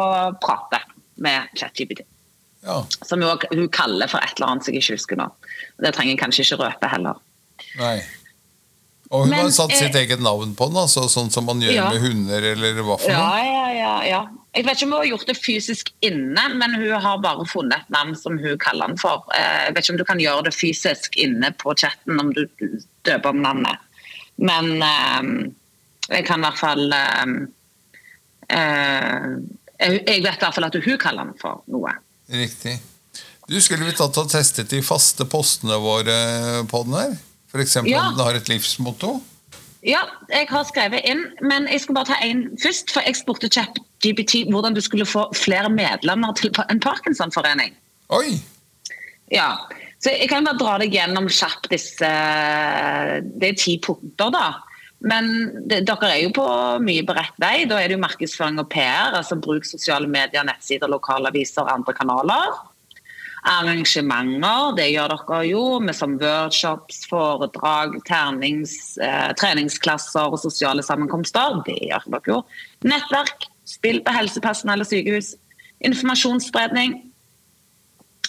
prate 0.43 0.79
med 1.23 1.51
ChatGPT. 1.59 2.05
ja. 2.63 2.79
Som 3.03 3.25
hun, 3.25 3.43
hun 3.51 3.67
kaller 3.75 4.07
for 4.07 4.23
et 4.23 4.37
eller 4.37 4.53
annet 4.53 4.63
som 4.63 4.75
jeg 4.75 4.85
ikke 4.85 5.01
husker 5.01 5.19
nå. 5.19 5.27
Det 5.83 5.91
trenger 5.97 6.15
jeg 6.15 6.23
kanskje 6.23 6.47
ikke 6.47 6.61
røpe 6.63 6.95
heller. 6.95 7.19
Nei. 7.81 7.97
Og 9.13 9.27
hun 9.27 9.29
Men, 9.29 9.43
har 9.45 9.51
satt 9.53 9.71
eh, 9.75 9.77
sitt 9.83 9.95
eget 9.99 10.21
navn 10.25 10.55
på 10.57 10.65
den, 10.71 10.77
altså, 10.81 11.03
sånn 11.11 11.29
som 11.33 11.45
man 11.45 11.59
gjør 11.61 11.75
Ja. 11.75 11.89
med 11.93 12.01
hunder, 12.01 12.45
eller 12.53 12.79
hva 12.81 12.95
for 12.97 13.13
noe? 13.13 13.41
ja, 13.45 13.67
ja, 13.77 13.91
ja. 14.09 14.21
Jeg 14.55 14.65
vet 14.67 14.77
ikke 14.77 14.85
om 14.85 14.91
hun 14.93 14.99
har 15.01 15.07
gjort 15.09 15.27
det 15.29 15.35
fysisk 15.41 15.89
inne, 16.05 16.43
men 16.57 16.75
hun 16.77 16.91
har 17.01 17.21
bare 17.21 17.45
funnet 17.49 17.79
et 17.85 17.89
navn 17.93 18.13
som 18.17 18.37
hun 18.41 18.57
kaller 18.61 18.87
den 18.91 18.97
for. 19.01 19.23
Eh, 19.33 19.65
Jeg 19.67 19.73
vet 19.75 19.83
ikke 19.83 19.93
om 19.93 19.97
du 20.01 20.05
kan 20.05 20.21
gjøre 20.21 20.43
det 20.49 20.53
fysisk 20.53 21.17
inne 21.17 21.49
på 21.57 21.73
chatten 21.77 22.19
om 22.21 22.31
du 22.33 22.43
døper 23.05 23.29
om 23.29 23.41
navnet. 23.41 23.77
Men 24.37 24.81
eh, 24.81 25.51
jeg 26.09 26.25
kan 26.25 26.41
i 26.41 26.47
hvert 26.47 26.57
fall 26.61 26.93
eh, 26.93 27.33
eh, 28.49 29.27
jeg 29.83 29.99
vet 30.05 30.17
i 30.17 30.21
hvert 30.39 30.55
fall 30.55 30.69
at 30.69 30.77
hun 30.85 30.97
kaller 31.01 31.29
den 31.29 31.37
for 31.41 31.61
noe. 31.73 31.93
Riktig. 32.33 32.77
Du, 33.49 33.57
Skulle 33.61 33.85
vi 33.85 33.91
tatt 33.97 34.17
og 34.21 34.29
testet 34.31 34.69
de 34.71 34.81
faste 34.85 35.25
postene 35.29 35.75
våre 35.83 36.63
på 36.71 36.83
den 36.87 36.93
her? 36.97 37.17
F.eks. 37.53 37.75
Ja. 37.85 38.07
om 38.09 38.17
den 38.17 38.25
har 38.25 38.39
et 38.39 38.49
livsmotto? 38.49 39.19
Ja, 39.83 39.99
jeg 40.31 40.47
har 40.47 40.63
skrevet 40.63 41.03
inn, 41.07 41.25
men 41.43 41.67
jeg 41.67 41.83
skal 41.83 41.97
bare 41.97 42.13
ta 42.13 42.17
en 42.23 42.45
først. 42.61 42.91
For 42.93 43.03
jeg 43.03 43.19
spurte 43.19 43.51
ChatGPT 43.51 44.45
hvordan 44.51 44.75
du 44.75 44.81
skulle 44.83 45.07
få 45.07 45.27
flere 45.35 45.69
medlemmer 45.69 46.35
til 46.39 46.53
en 46.69 46.81
Parkinson-forening. 46.83 47.75
Oi! 48.15 48.39
Ja, 49.33 49.55
så 50.03 50.13
jeg 50.13 50.29
kan 50.31 50.47
bare 50.47 50.59
dra 50.59 50.77
deg 50.81 50.93
gjennom 50.93 51.29
kjapt 51.31 51.69
disse 51.71 52.09
Det 53.39 53.49
er 53.49 53.59
ti 53.59 53.77
punkter, 53.83 54.31
da. 54.33 54.47
Men 55.03 55.29
det, 55.67 55.81
dere 55.87 56.13
er 56.13 56.21
jo 56.23 56.31
på 56.35 56.45
mye 56.83 57.03
på 57.03 57.15
rett 57.17 57.39
vei. 57.43 57.65
Da 57.67 57.81
er 57.81 57.91
det 57.91 57.97
jo 57.97 58.03
markedsføring 58.05 58.61
og 58.63 58.69
PR. 58.71 59.17
altså 59.19 59.35
Bruk 59.35 59.67
sosiale 59.67 60.07
medier, 60.07 60.45
nettsider, 60.47 60.91
lokalaviser 60.91 61.65
og 61.65 61.73
andre 61.75 61.95
kanaler. 61.97 62.55
Arrangementer, 63.43 64.71
det 64.77 64.85
gjør 64.93 65.11
dere 65.17 65.39
jo, 65.49 65.63
med 65.83 65.95
som 65.97 66.15
workshops, 66.21 67.01
foredrag, 67.11 67.97
ternings, 68.07 68.97
eh, 69.03 69.33
treningsklasser 69.39 70.31
og 70.31 70.39
sosiale 70.39 70.83
sammenkomster. 70.85 71.59
Det 71.67 71.75
gjør 71.89 72.07
dere 72.07 72.31
jo. 72.31 72.41
Nettverk, 72.87 73.49
spill 73.67 73.99
på 74.03 74.15
helsepersonell 74.15 74.85
og 74.85 74.87
sykehus. 74.87 75.33
Informasjonsspredning, 75.83 77.01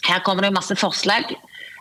her 0.05 0.21
kommer 0.27 0.43
det 0.43 0.55
masse 0.57 0.75
forslag. 0.77 1.31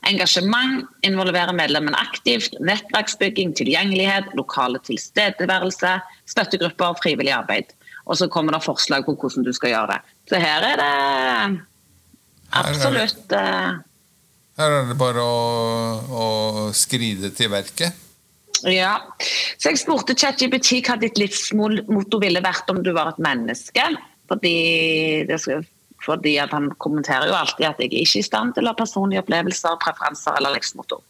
Engasjement, 0.06 0.86
involvere 1.02 1.56
medlemmene 1.56 1.98
aktivt, 1.98 2.54
nettverksbygging, 2.60 3.56
tilgjengelighet, 3.56 4.30
lokale 4.38 4.80
tilstedeværelse, 4.86 5.98
støttegrupper, 6.30 7.00
frivillig 7.02 7.34
arbeid. 7.34 7.74
Og 8.06 8.20
så 8.20 8.28
kommer 8.28 8.54
det 8.54 8.66
forslag 8.66 9.06
på 9.08 9.16
hvordan 9.16 9.46
du 9.48 9.54
skal 9.56 9.74
gjøre 9.74 9.96
det. 9.96 10.02
Så 10.30 10.42
her 10.44 10.66
er 10.74 10.82
det 10.82 11.62
absolutt 12.62 13.34
eh, 13.38 13.74
Her 14.60 14.78
er 14.80 14.90
det 14.92 14.98
bare 15.00 15.26
å, 15.26 15.44
å 16.14 16.28
skride 16.78 17.32
til 17.34 17.50
verket. 17.54 18.00
Ja. 18.70 18.96
Så 19.58 19.72
jeg 19.72 19.82
spurte 19.82 20.16
ChatGPT 20.16 20.84
hva 20.86 20.96
ditt 21.02 21.18
livsmotto 21.20 22.20
ville 22.22 22.44
vært 22.44 22.70
om 22.72 22.84
du 22.86 22.94
var 22.96 23.12
et 23.12 23.24
menneske. 23.24 23.88
Fordi, 24.32 24.58
det 25.28 25.40
fordi 26.04 26.38
han 26.40 26.70
kommenterer 26.84 27.28
jo 27.28 27.36
alltid 27.38 27.68
at 27.68 27.82
jeg 27.82 27.92
er 27.92 28.06
ikke 28.06 28.22
i 28.22 28.30
stand 28.30 28.56
til 28.56 28.68
å 28.68 28.72
ha 28.72 28.78
personlige 28.78 29.24
opplevelser, 29.24 29.80
preferanser 29.84 30.40
eller 30.40 30.56
livsmotto. 30.56 31.02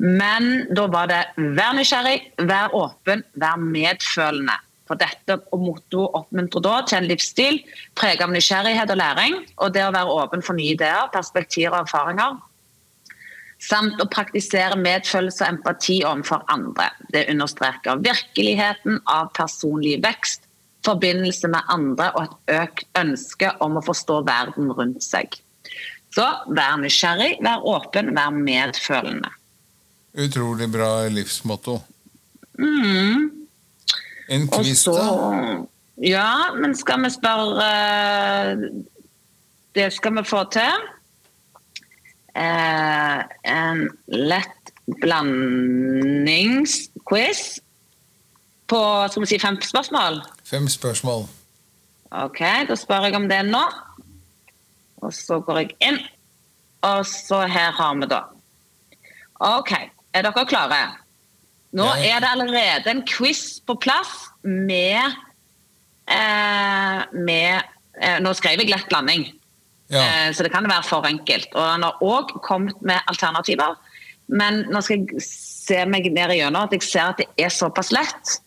Men 0.00 0.72
da 0.72 0.86
var 0.88 1.10
det 1.10 1.20
vær 1.36 1.74
nysgjerrig, 1.76 2.18
vær 2.48 2.72
åpen, 2.76 3.24
vær 3.36 3.60
medfølende. 3.60 4.56
For 4.90 4.98
dette 4.98 5.36
og 5.54 5.62
mottoet 5.62 6.16
oppmuntrer 6.18 6.64
da 6.66 6.76
til 6.82 6.98
en 6.98 7.06
livsstil 7.06 7.60
preget 7.94 8.24
av 8.26 8.32
nysgjerrighet 8.34 8.90
og 8.90 8.98
læring, 8.98 9.36
og 9.62 9.74
det 9.76 9.84
å 9.86 9.92
være 9.94 10.16
åpen 10.18 10.42
for 10.42 10.58
nye 10.58 10.74
ideer, 10.74 11.10
perspektiver 11.14 11.76
og 11.78 11.86
erfaringer 11.86 12.40
samt 13.60 14.00
å 14.00 14.08
praktisere 14.10 14.78
medfølelse 14.80 15.44
og 15.44 15.54
empati 15.54 15.98
overfor 16.08 16.44
andre. 16.52 16.88
Det 17.12 17.26
understreker 17.32 18.00
virkeligheten 18.04 19.00
av 19.10 19.30
personlig 19.36 19.98
vekst, 20.04 20.46
forbindelse 20.86 21.50
med 21.52 21.72
andre 21.72 22.08
og 22.16 22.22
et 22.24 22.54
økt 22.62 22.86
ønske 22.96 23.52
om 23.60 23.76
å 23.76 23.84
forstå 23.84 24.22
verden 24.28 24.72
rundt 24.72 25.04
seg. 25.04 25.36
Så 26.14 26.24
vær 26.56 26.80
nysgjerrig, 26.80 27.36
vær 27.44 27.66
åpen, 27.68 28.14
vær 28.16 28.32
medfølende. 28.34 29.30
Utrolig 30.18 30.66
bra 30.72 30.90
livsmotto. 31.12 31.76
Mm. 32.58 33.39
En 34.30 34.46
quiz, 34.48 34.84
da? 34.86 34.92
Ja, 36.00 36.52
men 36.56 36.76
skal 36.78 37.02
vi 37.04 37.10
spørre 37.12 37.66
eh, 37.66 38.56
Det 39.74 39.92
skal 39.92 40.14
vi 40.16 40.22
få 40.26 40.44
til. 40.54 40.72
Eh, 42.38 43.18
en 43.50 43.88
lett 44.06 44.72
blandingsquiz 45.02 47.42
på 48.70 48.80
skal 49.10 49.22
vi 49.22 49.26
si, 49.26 49.38
fem 49.42 49.58
spørsmål. 49.62 50.22
Fem 50.46 50.68
spørsmål. 50.68 51.26
Ok, 52.10 52.40
Da 52.68 52.74
spør 52.78 53.00
jeg 53.06 53.14
om 53.18 53.28
det 53.30 53.44
nå. 53.50 53.64
Og 55.02 55.12
så 55.14 55.40
går 55.40 55.58
jeg 55.58 55.70
inn. 55.80 55.98
Og 56.82 57.06
så 57.06 57.40
her 57.46 57.70
har 57.76 57.94
vi 57.94 58.06
da. 58.10 58.20
Ok, 59.40 59.72
er 60.14 60.22
dere 60.22 60.46
klare? 60.46 60.99
Nå 61.76 61.86
er 62.02 62.18
det 62.22 62.30
allerede 62.32 62.90
en 62.90 63.04
quiz 63.06 63.60
på 63.62 63.76
plass 63.78 64.24
med, 64.42 65.14
eh, 66.10 67.02
med 67.14 67.62
eh, 68.00 68.18
Nå 68.18 68.32
skrev 68.34 68.58
jeg 68.58 68.72
lett 68.72 68.88
blanding, 68.90 69.28
Ja. 69.90 70.02
eh, 70.02 70.32
så 70.34 70.42
det 70.42 70.50
kan 70.52 70.66
være 70.66 70.86
for 70.86 71.06
enkelt. 71.06 71.48
Og 71.54 71.62
han 71.62 71.82
har 71.86 72.02
òg 72.02 72.34
kommet 72.42 72.80
med 72.82 73.00
alternativer. 73.06 73.76
Men 74.30 74.64
nå 74.70 74.82
skal 74.82 74.98
jeg 75.02 75.22
se 75.22 75.84
meg 75.86 76.06
ned 76.12 76.30
igjennom 76.36 76.66
at 76.66 76.74
jeg 76.74 76.82
ser 76.86 77.10
at 77.10 77.22
det 77.22 77.28
er 77.38 77.50
såpass 77.54 77.90
lett. 77.94 78.40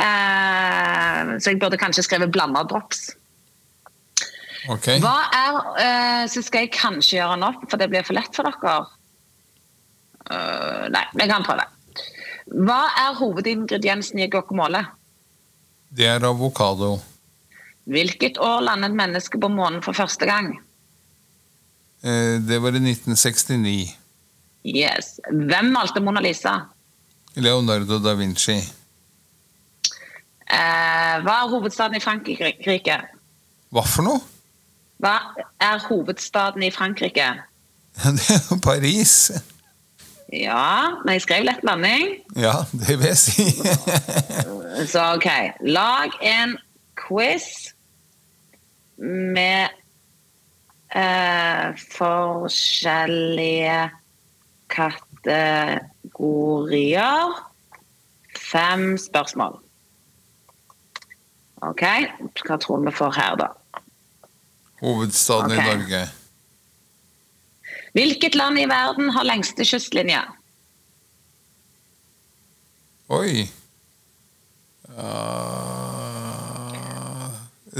Eh, 0.00 1.36
så 1.40 1.52
jeg 1.52 1.60
burde 1.60 1.80
kanskje 1.80 2.04
skrevet 2.06 2.32
blanda 2.32 2.62
drops. 2.64 3.10
Okay. 4.68 5.00
Hva 5.00 5.16
er 5.32 5.58
eh, 5.80 6.24
Så 6.28 6.42
skal 6.44 6.66
jeg 6.66 6.74
kanskje 6.76 7.16
gjøre 7.16 7.36
den 7.38 7.46
opp, 7.48 7.62
for 7.70 7.80
det 7.80 7.88
blir 7.92 8.04
for 8.04 8.16
lett 8.16 8.34
for 8.36 8.48
dere. 8.48 8.74
Eh, 10.30 10.88
nei, 10.92 11.04
jeg 11.16 11.30
kan 11.30 11.44
prøve. 11.46 11.64
Hva 12.50 12.80
er 12.98 13.14
hovedingrediensen 13.20 14.18
i 14.18 14.26
guacamole? 14.30 14.82
Det 15.90 16.06
er 16.06 16.24
avokado. 16.26 16.96
Hvilket 17.90 18.38
år 18.42 18.60
landet 18.66 18.94
mennesket 18.94 19.40
på 19.42 19.48
månen 19.50 19.82
for 19.82 19.92
første 19.96 20.26
gang? 20.26 20.52
Eh, 22.02 22.38
Det 22.42 22.58
var 22.62 22.74
i 22.74 22.80
1969. 22.82 23.96
Yes. 24.64 25.20
Hvem 25.30 25.70
malte 25.72 26.00
Mona 26.00 26.20
Lisa? 26.20 26.58
Leonardo 27.36 27.98
da 28.02 28.14
Vinci. 28.18 28.58
Eh, 30.50 31.16
hva 31.22 31.36
er 31.44 31.48
hovedstaden 31.50 31.96
i 31.96 32.02
Frankrike? 32.02 32.98
Hva 33.70 33.84
for 33.86 34.02
noe? 34.02 34.20
Hva 35.00 35.14
er 35.62 35.78
hovedstaden 35.86 36.62
i 36.66 36.70
Frankrike? 36.74 37.28
Det 38.18 38.30
er 38.34 38.58
Paris. 38.62 39.30
Ja, 40.32 41.02
men 41.04 41.12
jeg 41.16 41.22
skrev 41.24 41.44
lett 41.44 41.60
blanding. 41.64 42.22
Ja, 42.38 42.64
det 42.70 42.98
vil 43.00 43.06
jeg 43.10 43.18
si. 43.18 43.50
Så 44.92 45.02
OK. 45.16 45.26
Lag 45.66 46.10
en 46.22 46.58
quiz 47.00 47.74
med 49.00 49.68
eh, 50.94 51.74
forskjellige 51.96 53.90
kategorier. 54.70 55.82
Fem 58.38 58.98
spørsmål. 58.98 59.58
OK, 61.60 61.84
hva 62.46 62.56
tror 62.56 62.80
vi 62.86 62.92
får 62.96 63.12
her, 63.18 63.34
da? 63.36 63.46
Hovedstaden 64.80 65.52
okay. 65.52 65.60
i 65.60 65.66
Norge. 65.74 66.19
Hvilket 67.96 68.36
land 68.38 68.60
i 68.62 68.68
verden 68.70 69.10
har 69.16 69.26
lengste 69.26 69.66
kystlinje? 69.66 70.20
Oi. 73.10 73.48
uh, 74.90 74.96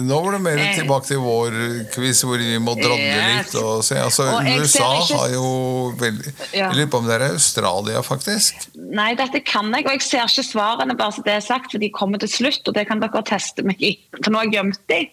nå 0.01 0.17
var 0.25 0.33
det 0.33 0.41
mer 0.43 0.59
Eh. 0.59 0.75
tilbake 0.79 1.07
til 1.07 1.19
vår 1.23 1.51
quiz, 1.95 2.23
hvor 2.25 2.39
vi 2.39 2.59
må 2.63 2.75
drodle 2.79 3.21
litt. 3.37 3.55
Og 3.59 3.83
se. 3.85 3.95
Altså, 3.99 4.23
Og 4.39 4.47
USA 4.47 4.89
ikke- 5.03 5.19
har 5.19 5.29
jo 5.35 5.93
veldig 5.99 6.33
Ja. 6.55 6.69
Jeg 6.71 6.77
lurer 6.77 6.87
på 6.91 6.99
om 6.99 7.07
det 7.07 7.21
er 7.21 7.33
Australia, 7.33 8.01
faktisk. 8.03 8.55
Nei, 8.77 9.15
dette 9.15 9.41
kan 9.45 9.71
jeg, 9.73 9.85
og 9.87 9.93
jeg 9.93 10.03
ser 10.03 10.23
ikke 10.23 10.45
svarene, 10.53 10.97
bare 10.97 11.13
så 11.13 11.23
det 11.25 11.33
er 11.35 11.41
sagt, 11.41 11.71
for 11.73 11.79
de 11.79 11.91
kommer 11.91 12.19
til 12.19 12.29
slutt, 12.29 12.67
og 12.69 12.75
det 12.75 12.87
kan 12.89 13.01
dere 13.01 13.23
teste 13.23 13.63
meg 13.65 13.81
i, 13.83 13.99
for 14.25 14.31
nå 14.31 14.37
har 14.39 14.45
jeg 14.47 14.53
gjemt 14.55 14.79
de. 14.89 15.11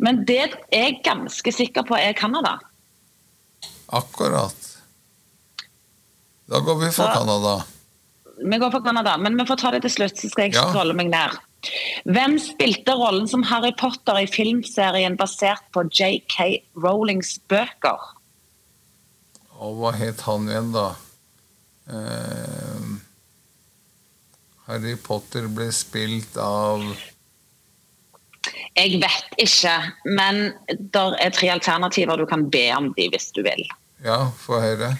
Men 0.00 0.24
det 0.24 0.50
jeg 0.72 0.72
er 0.72 1.02
ganske 1.02 1.52
sikker 1.52 1.82
på 1.82 1.96
er 1.98 2.12
Canada. 2.14 2.58
Akkurat. 3.88 4.78
Da 6.48 6.60
går 6.60 6.76
vi 6.80 6.90
for 6.92 7.12
Canada. 7.14 7.64
Vi 8.38 8.58
går 8.58 8.70
for 8.70 8.80
Canada, 8.84 9.16
men 9.18 9.36
vi 9.36 9.46
får 9.48 9.56
ta 9.60 9.70
det 9.74 9.82
til 9.84 9.90
slutt, 9.90 10.16
så 10.20 10.30
skal 10.30 10.44
jeg 10.48 10.54
Ja. 10.54 10.68
scrolle 10.70 10.94
meg 10.94 11.10
ned. 11.10 11.36
Hvem 12.06 12.38
spilte 12.38 12.94
rollen 12.94 13.26
som 13.28 13.42
Harry 13.42 13.72
Potter 13.72 14.20
i 14.22 14.26
filmserien 14.26 15.16
basert 15.16 15.64
på 15.74 15.82
JK 15.90 16.62
Rowlings 16.76 17.38
bøker? 17.50 17.98
Og 19.58 19.76
hva 19.80 19.92
het 19.98 20.20
han 20.20 20.46
igjen, 20.48 20.72
da? 20.72 20.94
Eh, 21.90 22.84
Harry 24.68 24.96
Potter 24.96 25.48
ble 25.48 25.70
spilt 25.72 26.36
av 26.36 26.84
Jeg 28.76 29.00
vet 29.02 29.38
ikke, 29.42 29.74
men 30.04 30.52
det 30.68 31.02
er 31.24 31.30
tre 31.34 31.48
alternativer 31.50 32.16
du 32.20 32.26
kan 32.26 32.48
be 32.48 32.68
om 32.76 32.92
de 32.94 33.08
hvis 33.10 33.32
du 33.34 33.42
vil. 33.42 33.64
Ja, 34.04 34.28
få 34.38 34.60
høre. 34.62 34.92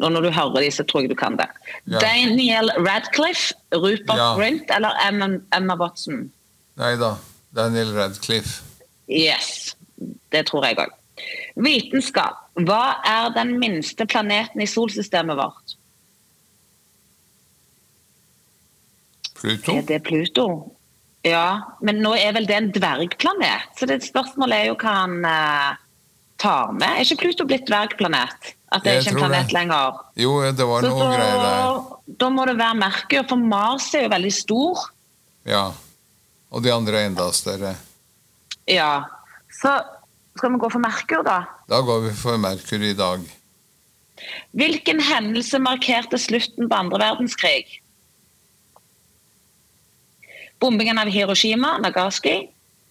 Og 0.00 0.12
når 0.12 0.24
du 0.24 0.30
hører 0.32 0.62
de, 0.64 0.70
så 0.72 0.84
tror 0.88 1.04
jeg 1.04 1.10
du 1.12 1.16
kan 1.18 1.36
det. 1.36 1.48
Ja. 1.90 2.00
Daniel 2.00 2.70
Radcliffe, 2.80 3.52
Rupert 3.74 4.16
Ja. 4.16 4.32
Grint 4.38 4.70
eller 4.72 4.96
Emma, 5.08 5.28
Emma 5.52 5.76
Watson? 5.76 6.30
Nei 6.80 6.94
da. 6.96 7.14
Daniel 7.52 7.92
Radcliffe. 7.96 8.62
Yes, 9.12 9.76
det 10.32 10.46
tror 10.48 10.64
jeg 10.64 10.78
òg. 10.80 10.94
Vitenskap. 11.60 12.38
Hva 12.64 12.96
er 13.04 13.32
den 13.36 13.58
minste 13.60 14.06
planeten 14.08 14.60
i 14.64 14.66
solsystemet 14.68 15.36
vårt? 15.36 15.76
Pluto? 19.36 19.76
Er 19.76 19.82
det 19.82 20.02
Pluto? 20.06 20.46
Ja, 21.26 21.76
men 21.80 22.00
nå 22.02 22.14
er 22.18 22.32
vel 22.34 22.48
det 22.48 22.56
en 22.56 22.72
dvergplanet? 22.74 23.68
Så 23.78 23.86
det 23.86 24.00
spørsmålet 24.06 24.56
er 24.58 24.68
jo 24.72 24.78
hva 24.80 24.94
han 25.04 25.20
eh, 25.28 25.80
tar 26.42 26.74
med. 26.74 26.88
Er 26.90 27.06
ikke 27.06 27.22
Pluto 27.22 27.46
blitt 27.48 27.64
dvergplanet? 27.70 28.52
At 28.72 28.84
det 28.84 28.92
er 28.92 29.00
ikke 29.02 29.14
en 29.14 29.20
planet 29.20 29.50
det. 29.50 29.56
lenger? 29.56 29.98
Jo, 30.18 30.34
det 30.56 30.66
var 30.68 30.84
noe 30.86 31.08
greier 31.12 31.40
der. 31.42 31.80
da, 32.22 32.28
må 32.32 32.46
det 32.48 32.56
være 32.58 32.78
Merkur, 32.80 33.26
for 33.28 33.48
Mars 33.52 33.90
er 33.94 34.06
jo 34.06 34.12
veldig 34.14 34.32
stor. 34.34 34.86
Ja. 35.48 35.66
Og 36.52 36.64
de 36.64 36.72
andre 36.72 37.02
er 37.02 37.10
enda 37.10 37.28
større. 37.36 37.74
Ja. 38.70 39.04
Så 39.52 39.76
skal 40.38 40.54
vi 40.54 40.60
gå 40.62 40.72
for 40.72 40.82
Merkur, 40.82 41.22
da? 41.26 41.42
Da 41.68 41.82
går 41.84 42.08
vi 42.08 42.16
for 42.16 42.40
Merkur 42.40 42.82
i 42.82 42.96
dag. 42.96 43.24
Hvilken 44.56 45.00
hendelse 45.02 45.60
markerte 45.60 46.20
slutten 46.20 46.68
på 46.70 46.78
andre 46.78 47.00
verdenskrig? 47.02 47.78
Bombingen 50.62 51.00
av 51.02 51.10
Hiroshima, 51.10 51.74
Nagasaki, 51.82 52.46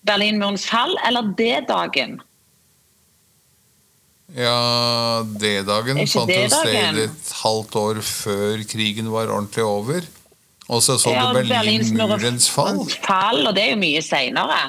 Berlinmurens 0.05 0.65
fall 0.67 0.93
eller 1.07 1.31
D-dagen? 1.37 2.19
Ja, 4.31 5.23
D-dagen 5.27 5.97
fant 6.07 6.29
jo 6.31 6.47
sted 6.53 6.99
et 7.03 7.31
halvt 7.41 7.75
år 7.81 7.99
før 8.05 8.61
krigen 8.69 9.09
var 9.11 9.27
ordentlig 9.33 9.65
over. 9.67 10.05
Og 10.71 10.79
så 10.85 10.95
så 11.01 11.11
Ja, 11.11 11.25
du 11.33 11.41
Berlinmurens 11.49 12.47
fall. 12.49 12.79
fall, 13.03 13.41
og 13.47 13.55
det 13.57 13.63
er 13.65 13.69
jo 13.73 13.81
mye 13.81 14.01
seinere. 14.05 14.59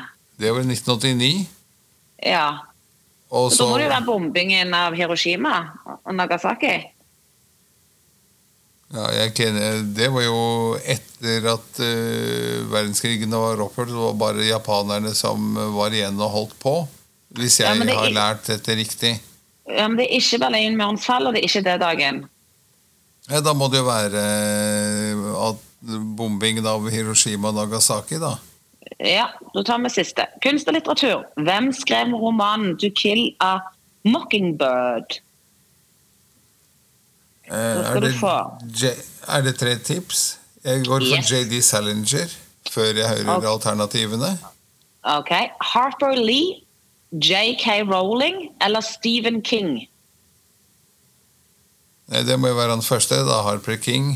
Det 0.40 0.50
var 0.50 0.64
i 0.64 0.66
1989. 0.72 1.46
Ja. 2.26 2.48
Og 3.30 3.52
Så 3.52 3.62
da 3.64 3.70
må 3.70 3.78
det 3.78 3.86
jo 3.86 3.92
være 3.94 4.04
bombingen 4.08 4.74
av 4.74 4.94
Hiroshima 4.98 5.54
og 6.04 6.14
Nagasaki. 6.14 6.74
ja, 8.92 9.06
jeg 9.22 9.34
kjenner, 9.34 9.82
Det 9.94 10.10
var 10.12 10.22
jo 10.26 10.40
etter 10.84 11.46
at 11.54 11.78
uh, 11.80 12.72
verdenskrigen 12.72 13.30
var 13.30 13.62
opphørt. 13.64 13.88
Det 13.88 13.94
var 13.96 14.18
bare 14.20 14.44
japanerne 14.50 15.14
som 15.14 15.54
var 15.78 15.90
igjen 15.94 16.18
og 16.20 16.30
holdt 16.34 16.58
på. 16.60 16.88
Hvis 17.38 17.60
jeg 17.62 17.78
Ja, 17.78 17.94
har 17.94 18.10
lært 18.10 18.44
dette 18.50 18.74
riktig. 18.76 19.20
Men 19.68 19.96
det 19.98 20.08
er 20.08 20.16
ikke 20.18 20.40
Berlinmurens 20.42 21.06
fall, 21.06 21.26
og 21.26 21.34
det 21.34 21.42
er 21.42 21.48
ikke 21.50 21.64
det 21.66 21.80
dagen. 21.82 22.24
Ja, 23.30 23.40
da 23.40 23.52
må 23.54 23.68
det 23.70 23.78
jo 23.78 23.86
være 23.86 24.22
eh, 24.22 25.26
at 25.48 25.60
bombingen 26.18 26.66
av 26.66 26.88
Hiroshima 26.90 27.52
og 27.52 27.60
Nagasaki, 27.60 28.18
da. 28.22 28.36
Ja, 28.98 29.28
da 29.54 29.62
tar 29.66 29.80
vi 29.82 29.90
siste. 29.94 30.26
Kunst 30.42 30.68
og 30.68 30.76
litteratur. 30.76 31.26
Hvem 31.38 31.70
skrev 31.74 32.14
romanen 32.18 32.76
'To 32.78 32.90
Kill 32.94 33.34
a 33.40 33.58
Mockingbird'? 34.04 35.20
Eh, 37.46 37.54
er, 37.54 38.00
det, 38.00 38.94
er 39.28 39.42
det 39.42 39.56
tre 39.58 39.76
tips? 39.78 40.38
Jeg 40.64 40.86
går 40.86 41.00
for 41.00 41.18
Yes. 41.18 41.30
JD 41.30 41.62
Salinger 41.62 42.30
før 42.70 42.94
jeg 42.94 43.08
hører 43.08 43.36
okay. 43.36 43.48
alternativene. 43.48 44.38
Ok. 45.02 45.30
Harper 45.60 46.14
Lee, 46.14 46.61
J.K. 47.12 47.82
Rowling 47.84 48.52
eller 48.60 48.80
Stephen 48.80 49.42
King? 49.42 49.88
Nei, 52.08 52.22
Det 52.24 52.38
må 52.40 52.48
jo 52.52 52.56
være 52.58 52.70
han 52.76 52.82
første, 52.84 53.18
da. 53.26 53.42
Harper 53.46 53.76
King. 53.76 54.14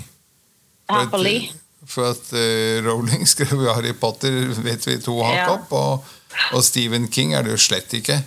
Harper 0.90 1.18
Lee. 1.22 1.50
For 1.86 2.08
at 2.10 2.30
uh, 2.34 2.82
Rowling 2.86 3.26
skrev 3.32 3.52
jo 3.62 3.72
Harry 3.72 3.92
Potter, 3.94 4.48
vet 4.64 4.86
vi 4.88 4.96
to 5.04 5.18
hakk 5.22 5.36
Ja. 5.36 5.48
opp. 5.54 5.72
Og, 5.72 6.04
og 6.56 6.64
Stephen 6.64 7.08
King 7.12 7.34
er 7.34 7.42
det 7.46 7.52
jo 7.54 7.60
slett 7.62 7.92
ikke. 7.94 8.18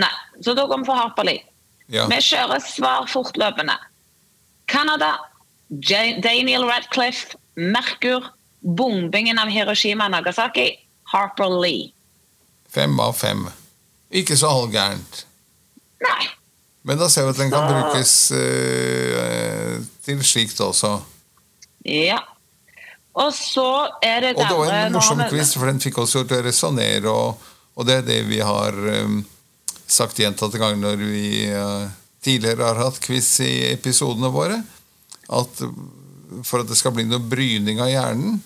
Nei, 0.00 0.10
så 0.42 0.54
da 0.58 0.64
går 0.66 0.80
vi 0.82 0.88
for 0.88 0.98
Harper 0.98 1.28
Lee. 1.28 1.44
Ja. 1.92 2.06
Vi 2.10 2.18
kjører 2.24 2.62
svar 2.64 3.04
fortløpende. 3.12 3.76
Canada, 4.66 5.12
Daniel 6.24 6.64
Radcliffe, 6.66 7.36
Merkur, 7.60 8.30
bombingen 8.64 9.38
av 9.38 9.52
Hiroshima 9.52 10.08
og 10.08 10.14
Nagasaki, 10.16 10.70
Harper 11.12 11.52
Lee. 11.60 11.92
Fem 12.74 12.96
av 13.00 13.12
fem. 13.14 13.44
Ikke 14.14 14.36
så 14.38 14.50
halvgærent. 14.52 15.24
Nei. 16.04 16.28
Men 16.84 17.00
da 17.00 17.08
ser 17.08 17.26
vi 17.26 17.32
at 17.32 17.40
den 17.40 17.50
kan 17.50 17.64
Så- 17.64 17.74
brukes 17.74 18.14
eh, 18.36 19.82
til 20.04 20.22
slikt 20.24 20.60
også. 20.60 20.98
Ja. 21.84 22.20
Og 23.14 23.32
så 23.32 23.88
er 24.02 24.20
det 24.20 24.30
Og 24.36 24.42
det 24.42 24.56
var 24.58 24.72
en 24.86 24.92
morsom 24.92 25.20
quiz, 25.30 25.54
for 25.54 25.66
den 25.70 25.80
fikk 25.80 25.98
oss 26.02 26.14
jo 26.16 26.24
til 26.24 26.40
å 26.40 26.44
resonnere, 26.44 27.10
og, 27.10 27.38
og 27.76 27.86
det 27.86 28.00
er 28.00 28.06
det 28.08 28.20
vi 28.26 28.40
har 28.42 28.74
um, 28.74 29.20
sagt 29.86 30.18
gjentatte 30.18 30.58
ganger 30.58 30.80
når 30.82 30.96
vi 30.98 31.28
uh, 31.54 31.86
tidligere 32.24 32.66
har 32.72 32.80
hatt 32.82 32.98
quiz 33.04 33.28
i 33.44 33.52
episodene 33.70 34.32
våre, 34.34 34.58
at 35.30 35.62
for 36.42 36.64
at 36.64 36.68
det 36.68 36.76
skal 36.76 36.92
bli 36.96 37.04
noe 37.06 37.22
bryning 37.22 37.78
av 37.84 37.92
hjernen, 37.92 38.40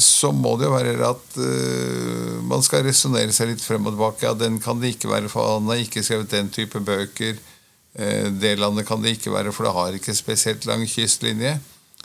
så 0.00 0.32
må 0.32 0.54
det 0.60 0.68
jo 0.68 0.74
være 0.74 1.08
at 1.08 1.38
uh, 1.38 2.40
man 2.48 2.62
skal 2.64 2.84
resonnere 2.86 3.34
seg 3.34 3.52
litt 3.52 3.64
frem 3.64 3.86
og 3.86 3.96
tilbake. 3.96 4.26
Ja, 4.26 4.34
den 4.38 4.60
kan 4.62 4.80
det 4.80 4.94
ikke 4.94 5.10
være, 5.12 5.30
for 5.32 5.56
han 5.56 5.70
har 5.70 5.82
ikke 5.82 6.04
skrevet 6.06 6.32
den 6.32 6.52
type 6.54 6.80
bøker. 6.80 7.40
Uh, 7.98 8.28
Det 8.40 8.54
landet 8.60 8.88
kan 8.88 9.02
det 9.02 9.16
ikke 9.18 9.34
være, 9.34 9.52
for 9.52 9.68
det 9.68 9.74
har 9.76 9.98
ikke 9.98 10.16
spesielt 10.16 10.68
lang 10.70 10.86
kystlinje. 10.88 11.58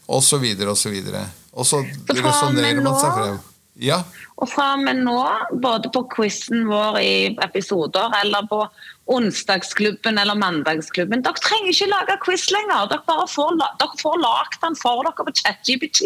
Og 0.07 0.23
så 0.23 0.39
videre, 0.39 0.71
og 0.71 0.79
så 0.79 0.89
videre. 0.89 1.27
Og 1.53 1.67
så 1.67 1.81
fra 2.07 2.17
resonnerer 2.21 2.81
man 2.83 2.99
seg 2.99 3.15
frem. 3.15 3.39
Ja, 3.77 4.01
Og 4.41 4.49
fra 4.49 4.71
og 4.73 4.83
med 4.85 5.03
nå, 5.05 5.17
både 5.61 5.89
på 5.93 6.01
quizen 6.13 6.65
vår 6.69 6.97
i 7.01 7.13
episoder 7.45 8.13
eller 8.23 8.45
på 8.49 8.63
onsdagsklubben 9.13 10.17
eller 10.17 10.37
mandagsklubben 10.37 11.21
Dere 11.25 11.41
trenger 11.41 11.69
ikke 11.71 11.89
lage 11.91 12.17
quiz 12.25 12.47
lenger. 12.53 12.89
Dere 12.91 13.27
får, 13.29 13.55
dere 13.61 14.01
får 14.01 14.17
lagd 14.23 14.59
den 14.63 14.77
for 14.81 15.05
dere 15.05 15.27
på 15.27 15.35
ChatGPT. 15.41 16.01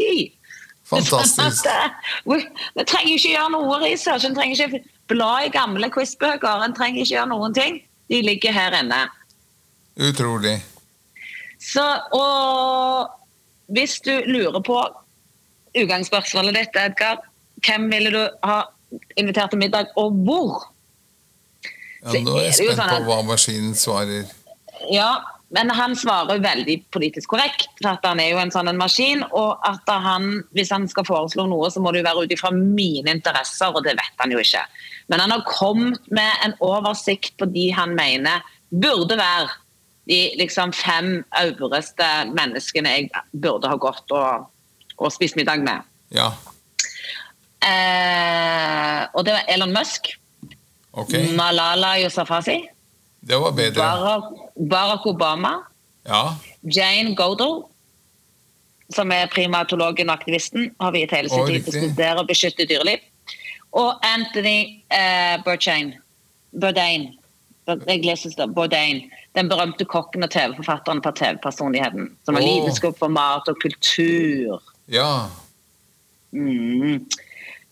Fantastisk. 0.89 1.67
Vi 2.29 2.39
vi 2.75 2.83
trenger 2.87 3.13
ikke 3.15 3.33
gjøre 3.35 3.53
noe 3.53 3.79
research. 3.83 4.25
En 4.27 4.35
trenger 4.35 4.65
ikke 4.65 4.83
bla 5.11 5.31
i 5.45 5.51
gamle 5.53 5.89
quizbøker. 5.93 6.65
En 6.65 6.75
trenger 6.77 7.03
ikke 7.03 7.15
gjøre 7.15 7.31
noen 7.31 7.55
ting. 7.55 7.81
De 8.11 8.21
ligger 8.25 8.55
her 8.55 8.75
inne. 8.81 9.05
Utrolig. 10.01 10.57
Så, 11.61 11.83
og 12.15 13.11
hvis 13.71 13.99
du 14.01 14.11
lurer 14.25 14.61
på 14.65 14.79
utgangsspørsmålet 15.77 16.57
ditt, 16.57 16.77
Edgar, 16.79 17.21
hvem 17.65 17.87
ville 17.91 18.11
du 18.11 18.21
ha 18.43 18.61
invitert 19.19 19.53
til 19.53 19.61
middag, 19.61 19.91
og 19.95 20.17
hvor? 20.25 20.65
Ja, 22.01 22.17
nå 22.25 22.33
er 22.39 22.47
jeg 22.49 22.57
spent 22.57 22.81
sånn 22.81 22.95
på 22.95 23.03
hva 23.07 23.19
maskinen 23.27 23.77
svarer. 23.77 24.25
Ja, 24.91 25.11
men 25.55 25.71
han 25.75 25.95
svarer 25.99 26.41
veldig 26.43 26.77
politisk 26.95 27.33
korrekt, 27.33 27.69
at 27.83 28.05
han 28.07 28.21
er 28.23 28.31
jo 28.31 28.39
en 28.41 28.53
sånn 28.53 28.71
en 28.71 28.79
maskin, 28.79 29.23
og 29.35 29.59
at 29.67 29.89
han, 30.05 30.43
hvis 30.55 30.71
han 30.73 30.87
skal 30.91 31.07
foreslå 31.07 31.47
noe, 31.49 31.69
så 31.71 31.83
må 31.83 31.91
det 31.91 32.01
jo 32.01 32.07
være 32.07 32.25
ut 32.25 32.35
ifra 32.35 32.53
mine 32.55 33.11
interesser, 33.11 33.73
og 33.73 33.83
det 33.87 33.97
vet 33.99 34.23
han 34.23 34.31
jo 34.31 34.39
ikke. 34.41 34.63
Men 35.11 35.23
han 35.23 35.35
har 35.35 35.43
kommet 35.47 36.07
med 36.13 36.45
en 36.45 36.55
oversikt 36.63 37.35
på 37.41 37.49
de 37.51 37.67
han 37.75 37.97
mener 37.97 38.45
burde 38.71 39.19
være 39.19 39.49
de 40.09 40.21
liksom 40.39 40.71
fem 40.73 41.19
øvreste 41.41 42.07
menneskene 42.31 42.95
jeg 42.95 43.11
burde 43.43 43.69
ha 43.69 43.77
gått 43.79 44.15
og, 44.15 44.47
og 44.97 45.13
spist 45.13 45.37
middag 45.39 45.61
med. 45.67 45.85
Ja, 46.15 46.31
Eh, 47.61 49.01
og 49.13 49.21
det 49.21 49.35
var 49.35 49.49
Elon 49.53 49.73
Musk, 49.75 50.15
Okay. 50.91 51.29
Malala 51.39 51.93
Yousafzai, 52.01 52.65
Det 53.21 53.37
var 53.37 53.51
bedre. 53.51 53.81
Barack, 53.81 54.23
Barack 54.69 55.05
Obama, 55.05 55.53
Ja, 56.05 56.35
Jane 56.61 57.15
Godel, 57.15 57.61
som 58.89 59.11
er 59.13 59.29
primatologen 59.31 60.09
og 60.09 60.17
aktivisten, 60.17 60.71
har 60.81 60.91
viet 60.95 61.13
hele 61.13 61.29
sin 61.29 61.45
tid 61.47 61.63
til 61.67 61.75
å 61.75 61.83
studere 61.85 62.23
og 62.23 62.29
beskytte 62.31 62.65
dyreliv. 62.69 63.03
Og 63.77 64.01
Anthony 64.03 64.81
eh, 64.91 65.37
Bourdain. 65.45 65.93
Bourdain. 66.51 67.11
Bourdain. 67.67 69.05
Den 69.37 69.47
berømte 69.47 69.85
kokken 69.85 70.25
og 70.25 70.33
TV-forfatteren 70.33 70.99
på 71.05 71.13
TV-personligheten. 71.15 72.09
Som 72.25 72.35
har 72.35 72.43
oh. 72.43 72.49
lidenskap 72.49 72.97
for 72.99 73.13
mat 73.13 73.47
og 73.47 73.61
kultur. 73.61 74.59
ja. 74.91 75.29
Mm. 76.31 77.05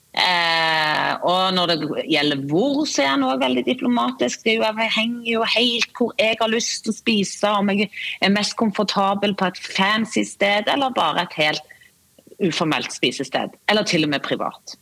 Eh, 0.10 1.12
og 1.22 1.54
når 1.54 1.70
det 1.70 2.06
gjelder 2.10 2.42
hvor, 2.50 2.82
så 2.90 3.04
er 3.04 3.12
han 3.14 3.26
også 3.28 3.44
veldig 3.44 3.64
diplomatisk. 3.68 4.42
Det 4.44 4.56
er 4.56 4.64
jo 4.64 4.90
henger 4.96 5.32
jo 5.36 5.46
helt 5.54 5.92
hvor 5.98 6.14
jeg 6.18 6.40
har 6.42 6.52
lyst 6.52 6.84
til 6.86 6.94
å 6.94 6.98
spise, 6.98 7.52
om 7.54 7.70
jeg 7.74 7.92
er 8.26 8.34
mest 8.34 8.58
komfortabel 8.60 9.36
på 9.38 9.52
et 9.52 9.62
fancy 9.62 10.26
sted, 10.26 10.70
eller 10.72 10.96
bare 10.96 11.28
et 11.28 11.38
helt 11.40 11.76
uformelt 12.40 12.94
spisested, 12.96 13.58
eller 13.70 13.84
til 13.88 14.08
og 14.08 14.14
med 14.16 14.24
privat. 14.26 14.78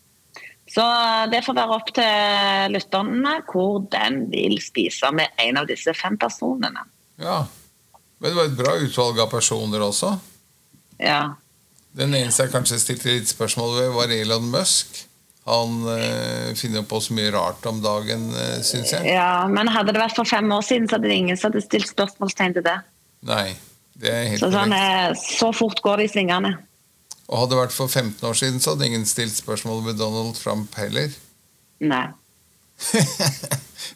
Så 0.68 0.84
det 1.32 1.42
får 1.46 1.56
være 1.56 1.76
opp 1.78 1.94
til 1.96 2.74
lytterne 2.76 3.38
hvor 3.48 3.80
den 3.92 4.26
vil 4.32 4.58
spise 4.62 5.12
med 5.16 5.32
en 5.42 5.62
av 5.62 5.68
disse 5.70 5.94
fem 5.96 6.18
personene. 6.20 6.84
Ja. 7.22 7.46
Men 8.20 8.32
det 8.32 8.38
var 8.38 8.50
et 8.50 8.58
bra 8.60 8.74
utvalg 8.84 9.22
av 9.24 9.32
personer 9.32 9.84
også. 9.86 10.12
Ja. 11.00 11.38
Den 11.98 12.14
eneste 12.18 12.46
jeg 12.46 12.54
kanskje 12.54 12.82
stilte 12.82 13.14
litt 13.14 13.32
spørsmål 13.32 13.78
ved, 13.80 13.94
var 13.96 14.14
Elon 14.14 14.50
Musk. 14.52 15.07
Han 15.48 15.78
øh, 15.88 16.56
finner 16.60 16.84
på 16.84 17.00
så 17.02 17.14
mye 17.16 17.32
rart 17.32 17.66
om 17.70 17.78
dagen, 17.84 18.26
øh, 18.36 18.58
syns 18.68 18.92
jeg. 18.92 19.06
ja, 19.14 19.48
Men 19.48 19.68
hadde 19.72 19.94
det 19.96 20.02
vært 20.02 20.16
for 20.18 20.28
fem 20.28 20.52
år 20.52 20.62
siden, 20.68 20.90
så 20.90 20.98
hadde 20.98 21.08
det 21.08 21.16
ingen 21.22 21.38
som 21.40 21.52
hadde 21.52 21.64
stilt 21.64 21.88
spørsmålstegn 21.88 22.58
til 22.58 22.66
det. 22.68 22.78
Nei, 23.28 23.54
det 23.98 24.12
er 24.14 24.26
helt 24.34 24.44
Så, 24.44 24.50
sånn, 24.52 24.74
korrekt. 24.76 25.22
eh, 25.24 25.38
så 25.40 25.52
fort 25.56 25.82
går 25.86 26.02
det 26.04 26.10
i 26.10 26.14
svingene. 26.18 26.52
Og 27.28 27.42
hadde 27.42 27.52
det 27.56 27.62
vært 27.62 27.76
for 27.76 27.88
15 27.92 28.28
år 28.30 28.36
siden, 28.40 28.60
så 28.64 28.74
hadde 28.76 28.88
ingen 28.92 29.06
stilt 29.08 29.36
spørsmål 29.36 29.86
ved 29.88 29.98
Donald 30.00 30.36
Trump 30.40 30.76
heller. 30.80 31.10
Nei. 31.80 32.06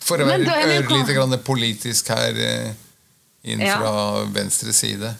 For 0.01 0.21
å 0.21 0.25
er 0.25 0.41
være 0.45 0.79
ørlite 0.81 1.13
grann 1.15 1.35
politisk 1.45 2.09
her 2.13 2.37
eh, 2.41 2.71
inn 3.43 3.61
Ja. 3.61 3.77
fra 3.79 4.23
venstre 4.33 4.73
side. 4.73 5.13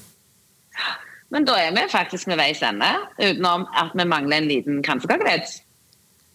Men 1.32 1.46
da 1.48 1.56
er 1.62 1.72
vi 1.76 1.84
faktisk 1.92 2.28
ved 2.28 2.38
veis 2.42 2.62
ende, 2.66 2.90
utenom 3.20 3.64
at 3.78 3.94
vi 3.96 4.04
mangler 4.06 4.42
en 4.42 4.50
liten 4.50 4.82
kransekakevits. 4.84 5.62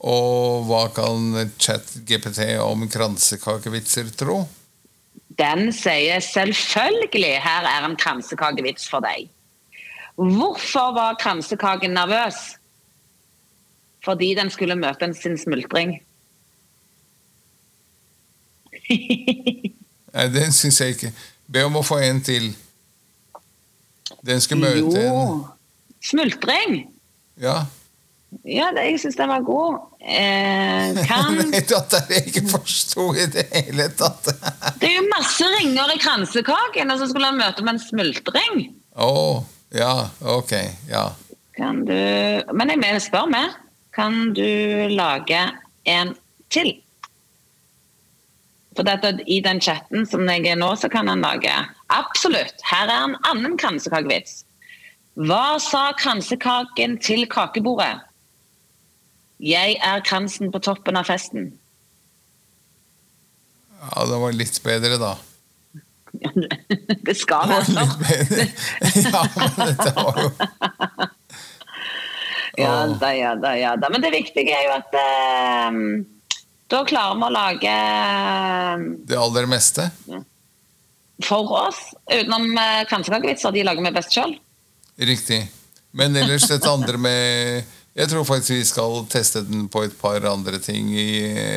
Og 0.00 0.66
hva 0.68 0.86
kan 0.92 1.50
chat-GPT 1.56 2.58
om 2.60 2.84
kransekakevitser 2.88 4.10
tro? 4.18 4.42
Den 5.36 5.72
sier 5.72 6.20
selvfølgelig 6.20 7.40
'her 7.42 7.64
er 7.64 7.84
en 7.84 7.96
kransekakevits 7.96 8.88
for 8.88 9.00
deg'. 9.00 9.28
Hvorfor 10.16 10.94
var 10.96 11.16
kransekaken 11.20 11.90
nervøs? 11.90 12.56
Fordi 14.04 14.34
den 14.34 14.50
skulle 14.50 14.76
møte 14.76 15.04
en 15.04 15.14
sin 15.14 15.38
smultring. 15.38 16.02
Nei, 20.14 20.28
den 20.32 20.52
syns 20.52 20.80
jeg 20.80 20.88
ikke. 20.88 21.12
Be 21.52 21.64
om 21.66 21.76
å 21.76 21.82
få 21.84 21.98
en 22.06 22.22
til. 22.24 22.56
Den 24.26 24.40
skal 24.40 24.58
møte 24.62 24.78
en 24.78 25.02
Jo. 25.02 25.46
Smultring. 26.06 26.86
Ja. 27.42 27.64
Ja, 28.44 28.70
det, 28.74 28.84
jeg 28.90 29.00
syns 29.02 29.16
den 29.18 29.30
var 29.30 29.44
god. 29.46 29.78
Eh, 30.00 30.98
kan 31.10 31.38
Vet 31.52 31.68
du 31.70 31.76
at 31.78 31.96
jeg 31.96 32.26
ikke 32.28 32.44
forsto 32.50 33.08
i 33.16 33.26
det 33.32 33.46
hele 33.52 33.88
tatt? 33.98 34.32
Det 34.80 34.90
er 34.90 34.96
jo 34.98 35.04
masse 35.10 35.50
ringer 35.56 35.92
i 35.94 36.00
kransekaken, 36.02 36.90
og 36.92 37.00
så 37.00 37.08
skulle 37.10 37.30
han 37.30 37.40
møte 37.40 37.64
med 37.64 37.76
en 37.76 37.82
smultring. 37.82 38.66
Å, 38.96 39.12
ja, 39.76 39.94
ok. 40.36 40.56
Ja. 40.90 41.08
Kan 41.56 41.84
du 41.88 41.96
Men 42.52 42.72
jeg 42.72 42.82
mener, 42.82 43.00
spør 43.00 43.30
meg. 43.32 43.54
Kan 43.96 44.34
du 44.36 44.44
lage 44.92 45.40
en 45.88 46.12
til? 46.52 46.74
For 48.76 48.84
dette, 48.84 49.14
I 49.24 49.40
den 49.40 49.62
chatten 49.64 50.04
som 50.08 50.26
jeg 50.28 50.44
er 50.50 50.58
nå, 50.60 50.74
så 50.76 50.90
kan 50.92 51.08
han 51.08 51.24
lage 51.24 51.52
Absolutt. 51.94 52.60
Her 52.66 52.90
er 52.90 53.06
en 53.06 53.16
annen 53.30 53.56
kransekakevits. 53.56 54.42
Hva 55.16 55.56
sa 55.62 55.94
kransekaken 55.96 56.98
til 57.00 57.24
kakebordet? 57.32 58.02
Jeg 59.42 59.76
er 59.84 60.04
kransen 60.06 60.52
på 60.52 60.58
toppen 60.64 60.96
av 60.96 61.04
festen. 61.08 61.52
ja, 63.76 64.04
det 64.08 64.18
var 64.18 64.32
litt 64.32 64.62
bedre, 64.64 64.96
da. 64.98 65.16
Det 67.06 67.14
skal 67.18 67.48
være 67.50 67.64
litt 67.68 67.76
sånn. 67.76 67.98
bedre. 68.00 68.46
Ja, 69.12 69.22
men 69.36 69.50
dette 69.60 69.90
var 69.96 70.20
jo 70.22 70.30
Ja 72.56 72.86
da, 72.88 73.10
ja 73.12 73.34
da, 73.36 73.50
ja 73.58 73.74
da. 73.76 73.90
Men 73.92 74.00
det 74.00 74.14
viktige 74.14 74.54
er 74.56 74.64
jo 74.64 74.72
at 74.78 74.94
eh, 74.96 75.76
da 76.72 76.80
klarer 76.88 77.18
vi 77.18 77.26
å 77.26 77.34
lage 77.34 77.74
eh, 77.74 78.86
det 79.10 79.18
aller 79.20 79.48
meste. 79.50 79.90
for 81.24 81.52
oss, 81.52 81.78
utenom 82.08 82.48
uh, 82.56 82.82
kransekakevitser, 82.88 83.52
de 83.52 83.62
lager 83.64 83.84
vi 83.84 83.92
best 83.92 84.12
sjøl. 84.16 84.34
Riktig. 84.96 85.42
Men 85.96 86.16
ellers 86.16 86.48
dette 86.48 86.68
andre 86.68 86.98
med 87.00 87.75
Jeg 87.96 88.10
tror 88.12 88.26
faktisk 88.28 88.52
vi 88.58 88.64
skal 88.68 89.06
teste 89.08 89.40
den 89.48 89.68
på 89.72 89.82
et 89.86 89.94
par 89.96 90.20
andre 90.28 90.58
ting 90.60 90.90
i 90.92 91.06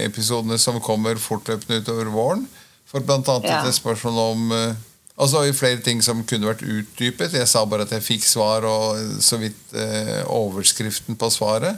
episodene 0.05 0.55
som 0.61 0.79
kommer 0.83 1.19
fortløpende 1.19 1.81
utover 1.83 2.11
våren. 2.13 2.45
For 2.87 3.03
blant 3.05 3.27
annet 3.29 3.49
Ja. 3.49 3.65
et 3.67 3.75
spørsmål 3.75 4.21
om 4.31 4.51
eh, 4.55 4.75
Altså 5.19 5.41
i 5.43 5.51
flere 5.51 5.81
ting 5.83 5.99
som 6.01 6.21
kunne 6.23 6.47
vært 6.47 6.61
utdypet. 6.63 7.33
Jeg 7.35 7.47
sa 7.51 7.65
bare 7.67 7.83
at 7.83 7.91
jeg 7.91 8.05
fikk 8.05 8.23
svar 8.23 8.63
og 8.63 9.19
så 9.19 9.35
vidt 9.35 9.73
eh, 9.75 10.21
overskriften 10.31 11.17
på 11.19 11.27
svaret. 11.29 11.75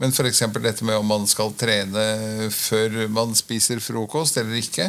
Men 0.00 0.08
f.eks. 0.08 0.40
dette 0.56 0.84
med 0.88 0.96
om 0.96 1.04
man 1.06 1.26
skal 1.28 1.52
trene 1.52 2.48
før 2.48 2.96
man 3.12 3.34
spiser 3.36 3.76
frokost 3.84 4.38
eller 4.40 4.56
ikke. 4.56 4.88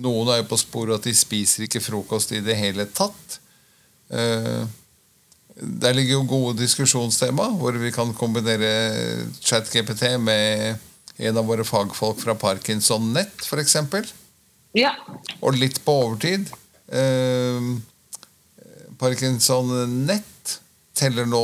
Noen 0.00 0.32
er 0.32 0.40
jo 0.40 0.48
på 0.48 0.56
sporet 0.62 0.96
at 0.96 1.04
de 1.10 1.12
spiser 1.12 1.66
ikke 1.66 1.82
frokost 1.84 2.32
i 2.32 2.40
det 2.40 2.56
hele 2.56 2.86
tatt. 2.88 3.36
Eh, 4.08 4.64
der 5.60 5.92
ligger 5.96 6.18
jo 6.18 6.24
gode 6.28 6.62
diskusjonstema, 6.62 7.50
hvor 7.60 7.76
vi 7.76 7.90
kan 7.92 8.14
kombinere 8.16 8.70
ChatGPT 9.44 10.14
med 10.22 10.78
en 11.20 11.36
av 11.36 11.44
våre 11.50 11.66
fagfolk 11.68 12.20
fra 12.22 12.34
Parkinson 12.38 13.10
Nett, 13.12 13.44
f.eks. 13.44 13.76
Ja. 14.78 14.94
Og 15.42 15.58
litt 15.58 15.82
på 15.84 15.92
overtid. 16.06 16.48
Eh, 16.88 17.66
Parkinson 19.00 19.72
Nett 20.06 20.56
teller 20.96 21.28
nå 21.28 21.42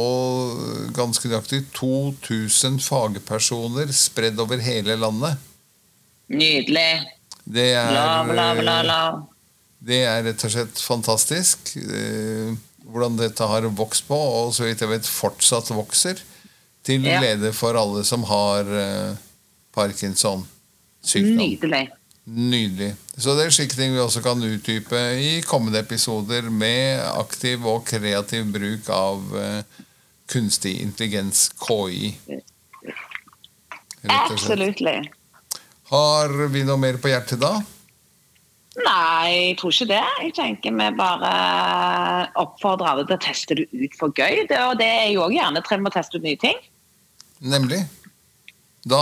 ganske 0.97 1.29
nøyaktig 1.31 1.63
2000 1.77 2.81
fagpersoner 2.85 3.93
spredd 3.95 4.41
over 4.43 4.61
hele 4.65 4.97
landet. 5.01 5.37
Nydelig. 6.33 6.89
Det 7.47 7.69
er, 7.77 7.93
Bla, 7.93 8.25
bla, 8.27 8.47
bla, 8.59 8.77
bla. 8.83 9.01
det 9.79 10.01
er 10.03 10.25
rett 10.27 10.45
og 10.49 10.51
slett 10.51 10.81
fantastisk 10.83 11.77
eh, 11.79 12.57
hvordan 12.97 13.19
dette 13.21 13.47
har 13.47 13.69
vokst 13.77 14.07
på, 14.09 14.17
og 14.17 14.55
så 14.57 14.65
vidt 14.67 14.81
jeg 14.83 14.91
vet 14.91 15.07
fortsatt 15.09 15.71
vokser. 15.77 16.23
Til 16.87 17.03
Ja. 17.05 17.19
glede 17.19 17.53
for 17.53 17.75
alle 17.75 18.05
som 18.07 18.23
har 18.25 18.65
uh, 18.65 19.17
Parkinson-sykdom. 19.75 21.41
Nydelig. 21.41 21.89
Nydelig. 22.27 22.93
Så 23.19 23.35
det 23.37 23.47
er 23.47 23.55
slike 23.55 23.75
ting 23.77 23.93
vi 23.95 24.01
også 24.03 24.23
kan 24.23 24.43
utdype 24.43 25.01
i 25.19 25.41
kommende 25.47 25.83
episoder 25.83 26.47
med 26.51 27.03
aktiv 27.13 27.67
og 27.67 27.85
kreativ 27.87 28.47
bruk 28.55 28.89
av 28.91 29.35
uh, 29.35 29.83
kunstig 30.31 30.77
intelligens, 30.83 31.49
KI. 31.59 32.15
Absolutely. 34.07 35.01
Har 35.91 36.35
vi 36.51 36.63
noe 36.67 36.79
mer 36.79 36.99
på 37.03 37.11
hjertet 37.11 37.43
da? 37.43 37.61
Nei, 38.77 39.29
jeg 39.33 39.57
tror 39.61 39.73
ikke 39.73 39.89
det. 39.89 40.03
Jeg 40.27 40.33
tenker 40.37 40.75
vi 40.77 40.87
bare 40.99 41.31
oppfordrer 42.43 42.91
alle 42.91 43.05
til 43.09 43.17
å 43.17 43.23
teste 43.25 43.57
det 43.57 43.69
ut 43.73 43.95
for 43.97 44.13
gøy. 44.13 44.43
Det, 44.51 44.59
og 44.61 44.77
det 44.81 44.89
er 44.89 45.13
jo 45.15 45.23
også 45.25 45.39
gjerne 45.39 45.63
trenger 45.65 45.89
å 45.89 45.95
teste 45.95 46.19
ut 46.19 46.27
nye 46.27 46.41
ting. 46.41 46.59
Nemlig. 47.41 47.81
Da 48.87 49.01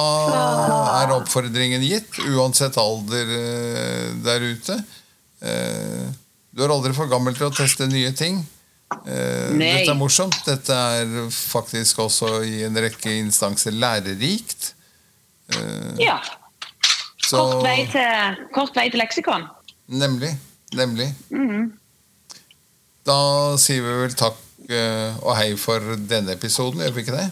er 1.03 1.13
oppfordringen 1.13 1.83
gitt, 1.85 2.21
uansett 2.33 2.79
alder 2.81 3.33
eh, 3.37 4.13
der 4.25 4.47
ute. 4.47 4.79
Eh, 5.45 6.07
du 6.55 6.63
er 6.65 6.73
aldri 6.73 6.95
for 6.97 7.11
gammel 7.11 7.35
til 7.37 7.51
å 7.51 7.55
teste 7.55 7.89
nye 7.91 8.15
ting. 8.17 8.39
Eh, 8.95 9.51
Nei. 9.53 9.73
dette 9.81 9.91
er 9.93 9.99
morsomt. 9.99 10.39
Dette 10.47 10.79
er 11.01 11.13
faktisk 11.35 12.01
også 12.07 12.39
i 12.47 12.63
en 12.69 12.79
rekke 12.87 13.19
instanser 13.19 13.75
lærerikt. 13.75 14.71
Ja. 16.01 16.17
så, 17.21 17.37
Kort 17.37 17.67
vei 17.67 17.83
til, 17.93 18.41
kort 18.55 18.79
vei 18.79 18.87
til 18.89 19.03
leksikon. 19.03 19.45
Nemlig. 19.87 20.37
Nemlig. 20.73 21.15
Mhm. 21.31 21.73
Da 23.05 23.57
sier 23.61 23.83
vi 23.85 23.97
vel 24.01 24.15
takk 24.17 24.39
eh, 24.73 25.17
og 25.21 25.35
hei 25.37 25.51
for 25.61 25.97
denne 26.09 26.33
episoden, 26.33 26.81
gjør 26.81 26.95
vi 26.97 27.05
ikke 27.05 27.19
det? 27.19 27.31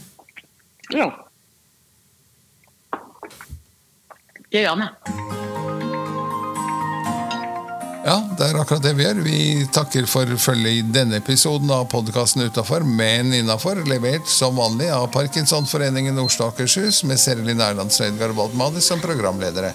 Jo. 0.92 1.08
Det 4.52 4.66
gjør 4.66 4.82
vi. 4.82 4.88
Ja, 8.02 8.16
det 8.36 8.48
er 8.48 8.58
akkurat 8.58 8.82
det 8.82 8.92
vi 8.98 9.04
gjør. 9.06 9.20
Vi 9.24 9.38
takker 9.72 10.08
for 10.10 10.28
følget 10.36 10.74
i 10.74 10.82
denne 10.92 11.20
episoden 11.22 11.70
av 11.70 11.86
podkasten 11.92 12.42
Utafor, 12.44 12.82
men 12.84 13.30
innafor, 13.32 13.78
levert 13.88 14.26
som 14.28 14.58
vanlig 14.58 14.90
av 14.92 15.06
Parkinsonforeningen 15.14 16.18
Oslo 16.20 16.48
og 16.48 16.56
Akershus 16.56 17.04
med 17.06 17.22
Serelin 17.22 17.62
Erland 17.62 17.94
Snøydgard 17.94 18.34
Waldmani 18.36 18.82
som 18.82 19.00
programledere. 19.00 19.70